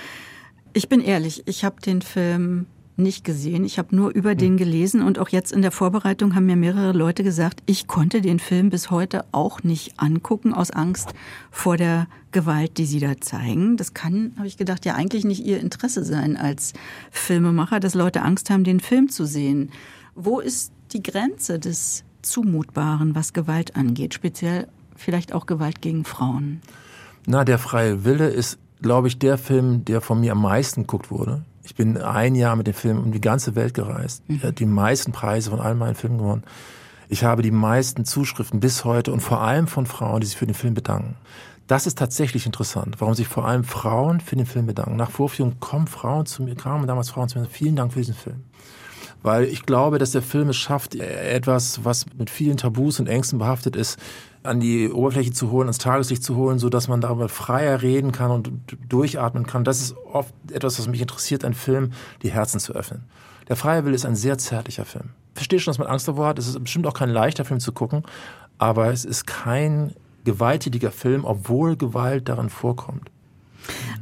[0.73, 2.67] Ich bin ehrlich, ich habe den Film
[2.99, 3.65] nicht gesehen.
[3.65, 4.57] Ich habe nur über den hm.
[4.57, 8.39] gelesen und auch jetzt in der Vorbereitung haben mir mehrere Leute gesagt, ich konnte den
[8.39, 11.15] Film bis heute auch nicht angucken aus Angst
[11.51, 13.77] vor der Gewalt, die sie da zeigen.
[13.77, 16.73] Das kann, habe ich gedacht, ja eigentlich nicht ihr Interesse sein als
[17.11, 19.71] Filmemacher, dass Leute Angst haben, den Film zu sehen.
[20.15, 26.61] Wo ist die Grenze des Zumutbaren, was Gewalt angeht, speziell vielleicht auch Gewalt gegen Frauen?
[27.27, 31.11] Na, der freie Wille ist, glaube ich, der Film, der von mir am meisten geguckt
[31.11, 31.45] wurde.
[31.69, 34.23] Ich bin ein Jahr mit dem Film um die ganze Welt gereist.
[34.27, 36.43] Ich habe die meisten Preise von allen meinen Filmen gewonnen.
[37.11, 40.47] Ich habe die meisten Zuschriften bis heute und vor allem von Frauen, die sich für
[40.47, 41.17] den Film bedanken.
[41.67, 44.97] Das ist tatsächlich interessant, warum sich vor allem Frauen für den Film bedanken.
[44.97, 48.15] Nach Vorführung kommen Frauen zu mir, kamen damals Frauen zu mir, vielen Dank für diesen
[48.15, 48.45] Film.
[49.23, 53.39] Weil ich glaube, dass der Film es schafft, etwas, was mit vielen Tabus und Ängsten
[53.39, 53.99] behaftet ist,
[54.49, 58.13] an die Oberfläche zu holen, ans Tageslicht zu holen, so dass man darüber freier reden
[58.13, 58.51] kann und
[58.89, 59.65] durchatmen kann.
[59.65, 61.93] Das ist oft etwas, was mich interessiert, ein Film,
[62.23, 63.05] die Herzen zu öffnen.
[63.49, 65.11] Der freie Wille ist ein sehr zärtlicher Film.
[65.35, 66.39] Ich verstehe schon, dass man Angst davor hat.
[66.39, 68.03] Es ist bestimmt auch kein leichter Film zu gucken,
[68.59, 69.95] aber es ist kein
[70.25, 73.11] gewalttätiger Film, obwohl Gewalt darin vorkommt.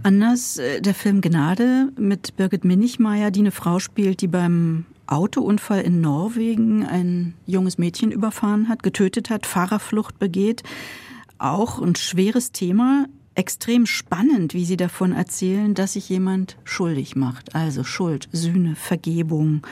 [0.03, 5.83] Anders äh, der Film Gnade mit Birgit Minichmeier, die eine Frau spielt, die beim Autounfall
[5.83, 10.63] in Norwegen ein junges Mädchen überfahren hat, getötet hat, Fahrerflucht begeht.
[11.39, 17.55] Auch ein schweres Thema, extrem spannend, wie Sie davon erzählen, dass sich jemand schuldig macht.
[17.55, 19.67] Also Schuld, Sühne, Vergebung.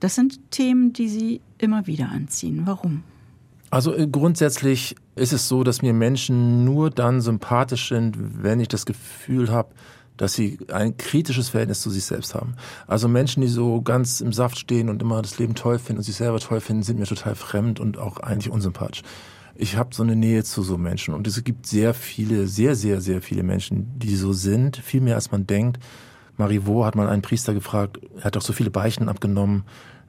[0.00, 2.62] Das sind Themen, die Sie immer wieder anziehen.
[2.64, 3.02] Warum?
[3.70, 8.68] Also äh, grundsätzlich ist es so, dass mir Menschen nur dann sympathisch sind, wenn ich
[8.68, 9.70] das Gefühl habe,
[10.18, 12.54] dass sie ein kritisches Verhältnis zu sich selbst haben.
[12.86, 16.04] Also Menschen, die so ganz im Saft stehen und immer das Leben toll finden und
[16.04, 19.02] sich selber toll finden, sind mir total fremd und auch eigentlich unsympathisch.
[19.54, 23.00] Ich habe so eine Nähe zu so Menschen und es gibt sehr viele, sehr, sehr,
[23.00, 25.78] sehr viele Menschen, die so sind, viel mehr als man denkt.
[26.36, 29.64] Marivaux hat mal einen Priester gefragt, er hat doch so viele Beichten abgenommen,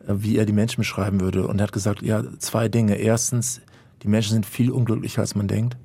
[0.07, 1.47] äh, wie er die Menschen beschreiben würde.
[1.47, 2.95] Und er hat gesagt, ja, zwei Dinge.
[2.95, 3.61] Erstens,
[4.03, 5.77] die Menschen sind viel unglücklicher, als man denkt.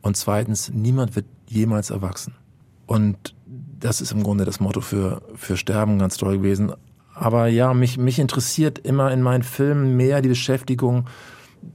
[0.00, 2.34] Und zweitens, niemand wird jemals erwachsen.
[2.86, 3.34] Und
[3.84, 6.72] das ist im Grunde das Motto für, für Sterben ganz toll gewesen.
[7.14, 11.06] Aber ja, mich, mich interessiert immer in meinen Filmen mehr die Beschäftigung,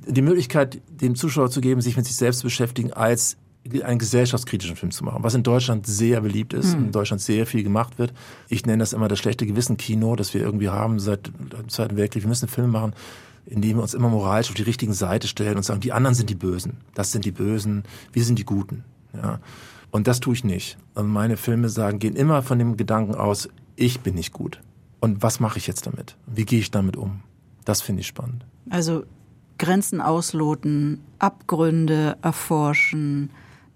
[0.08, 3.38] die Möglichkeit, dem Zuschauer zu geben, sich mit sich selbst zu beschäftigen, als
[3.84, 6.86] einen gesellschaftskritischen Film zu machen, was in Deutschland sehr beliebt ist, mhm.
[6.86, 8.12] in Deutschland sehr viel gemacht wird.
[8.48, 12.24] Ich nenne das immer das schlechte Gewissen-Kino, das wir irgendwie haben seit dem Zweiten Weltkrieg.
[12.24, 12.94] Wir müssen einen Film machen,
[13.46, 16.16] in dem wir uns immer moralisch auf die richtigen Seite stellen und sagen, die anderen
[16.16, 17.84] sind die Bösen, das sind die Bösen,
[18.14, 18.84] wir sind die Guten.
[19.14, 19.40] Ja.
[19.92, 20.78] Und das tue ich nicht.
[20.94, 24.62] Und meine Filme sagen, gehen immer von dem Gedanken aus, ich bin nicht gut.
[25.00, 26.16] Und was mache ich jetzt damit?
[26.28, 27.22] Wie gehe ich damit um?
[27.66, 28.46] Das finde ich spannend.
[28.70, 29.04] Also
[29.58, 33.30] Grenzen ausloten, Abgründe erforschen,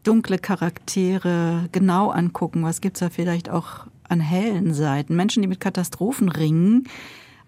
[0.03, 2.63] dunkle Charaktere genau angucken.
[2.63, 5.15] Was gibt es da vielleicht auch an hellen Seiten?
[5.15, 6.87] Menschen, die mit Katastrophen ringen.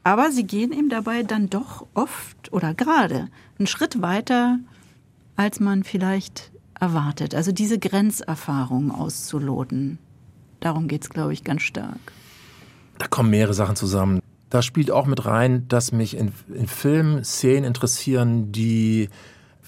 [0.03, 4.59] Aber sie gehen eben dabei dann doch oft oder gerade einen Schritt weiter,
[5.36, 6.51] als man vielleicht
[6.86, 7.33] erwartet.
[7.33, 9.97] Also diese Grenzerfahrung auszuloten.
[10.59, 11.99] Darum geht es, glaube ich, ganz stark.
[12.99, 14.19] Da kommen mehrere Sachen zusammen.
[14.51, 19.09] Da spielt auch mit rein, dass mich in, in Filmen Szenen interessieren, die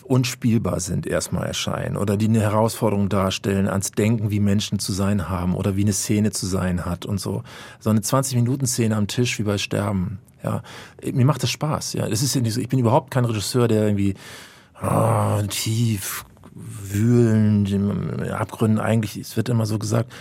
[0.03, 5.27] unspielbar sind, erstmal erscheinen oder die eine Herausforderung darstellen ans Denken, wie Menschen zu sein
[5.27, 7.43] haben oder wie eine Szene zu sein hat und so.
[7.79, 10.19] So eine 20-Minuten-Szene am Tisch wie bei Sterben.
[10.43, 10.61] Ja,
[11.11, 11.93] mir macht das Spaß.
[11.93, 12.61] Ja, das ist ja nicht so.
[12.61, 14.13] Ich bin überhaupt kein Regisseur, der irgendwie
[14.81, 16.23] oh, tief
[16.57, 18.79] wühlen, Abgründen.
[18.79, 20.11] Eigentlich, es wird immer so gesagt,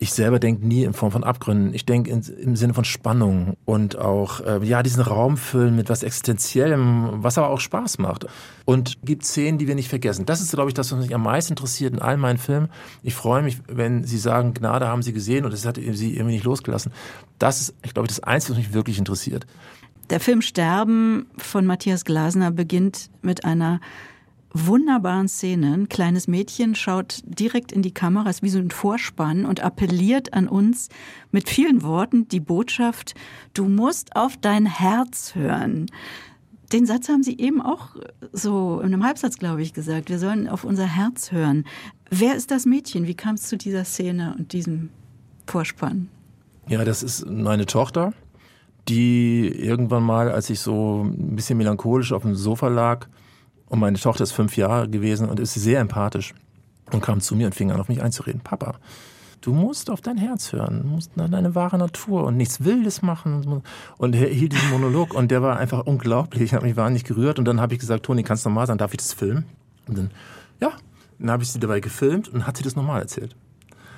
[0.00, 1.74] ich selber denke nie in Form von Abgründen.
[1.74, 6.04] Ich denke im Sinne von Spannung und auch, äh, ja, diesen Raum füllen mit was
[6.04, 8.26] Existenziellem, was aber auch Spaß macht.
[8.64, 10.24] Und gibt Szenen, die wir nicht vergessen.
[10.24, 12.68] Das ist, glaube ich, das, was mich am meisten interessiert in all meinen Filmen.
[13.02, 16.34] Ich freue mich, wenn Sie sagen, Gnade haben Sie gesehen und es hat Sie irgendwie
[16.34, 16.92] nicht losgelassen.
[17.40, 19.46] Das ist, ich glaube, das Einzige, was mich wirklich interessiert.
[20.10, 23.80] Der Film Sterben von Matthias Glasner beginnt mit einer
[24.52, 25.74] wunderbaren Szene.
[25.74, 30.32] Ein kleines Mädchen schaut direkt in die Kamera, ist wie so ein Vorspann und appelliert
[30.32, 30.88] an uns
[31.30, 33.14] mit vielen Worten die Botschaft,
[33.54, 35.86] du musst auf dein Herz hören.
[36.72, 37.96] Den Satz haben Sie eben auch
[38.32, 40.10] so in einem Halbsatz, glaube ich, gesagt.
[40.10, 41.64] Wir sollen auf unser Herz hören.
[42.10, 43.06] Wer ist das Mädchen?
[43.06, 44.90] Wie kam es zu dieser Szene und diesem
[45.46, 46.08] Vorspann?
[46.68, 48.12] Ja, das ist meine Tochter,
[48.86, 53.06] die irgendwann mal, als ich so ein bisschen melancholisch auf dem Sofa lag,
[53.68, 56.34] und meine Tochter ist fünf Jahre gewesen und ist sehr empathisch
[56.92, 58.40] und kam zu mir und fing an, auf mich einzureden.
[58.40, 58.76] Papa,
[59.40, 63.02] du musst auf dein Herz hören, du musst nach deine wahre Natur und nichts Wildes
[63.02, 63.62] machen.
[63.98, 66.42] Und er hielt diesen Monolog und der war einfach unglaublich.
[66.42, 68.78] Ich habe mich wahnsinnig gerührt und dann habe ich gesagt, Toni, kannst du normal sein,
[68.78, 69.44] darf ich das filmen?
[69.86, 70.10] Und dann,
[70.60, 70.72] ja,
[71.18, 73.36] dann habe ich sie dabei gefilmt und hat sie das normal erzählt.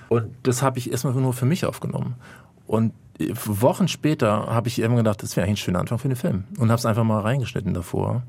[0.09, 2.16] Und das habe ich erstmal nur für mich aufgenommen.
[2.66, 2.93] Und
[3.45, 6.45] Wochen später habe ich irgendwann gedacht, das wäre eigentlich ein schöner Anfang für den Film.
[6.59, 8.23] Und habe es einfach mal reingeschnitten davor.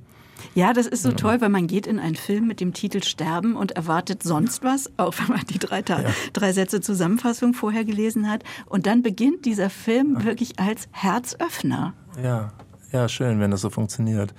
[0.56, 3.56] Ja, das ist so toll, weil man geht in einen Film mit dem Titel Sterben
[3.56, 6.04] und erwartet sonst was, auch wenn man die drei, ja.
[6.34, 8.44] drei Sätze Zusammenfassung vorher gelesen hat.
[8.66, 11.94] Und dann beginnt dieser Film wirklich als Herzöffner.
[12.22, 12.52] Ja,
[12.92, 14.34] ja, schön, wenn das so funktioniert.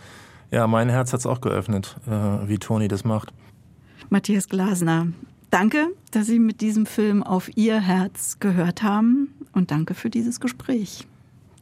[0.50, 2.10] Ja, mein Herz hat es auch geöffnet, äh,
[2.48, 3.32] wie Toni das macht.
[4.10, 5.06] Matthias Glasner,
[5.50, 10.40] danke, dass Sie mit diesem Film auf Ihr Herz gehört haben und danke für dieses
[10.40, 11.06] Gespräch.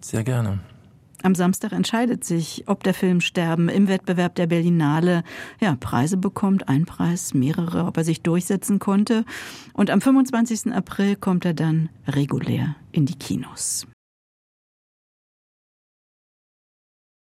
[0.01, 0.59] Sehr gerne.
[1.23, 5.23] Am Samstag entscheidet sich, ob der Film Sterben im Wettbewerb der Berlinale
[5.61, 9.25] ja, Preise bekommt, ein Preis, mehrere, ob er sich durchsetzen konnte.
[9.75, 10.73] Und am 25.
[10.73, 13.87] April kommt er dann regulär in die Kinos.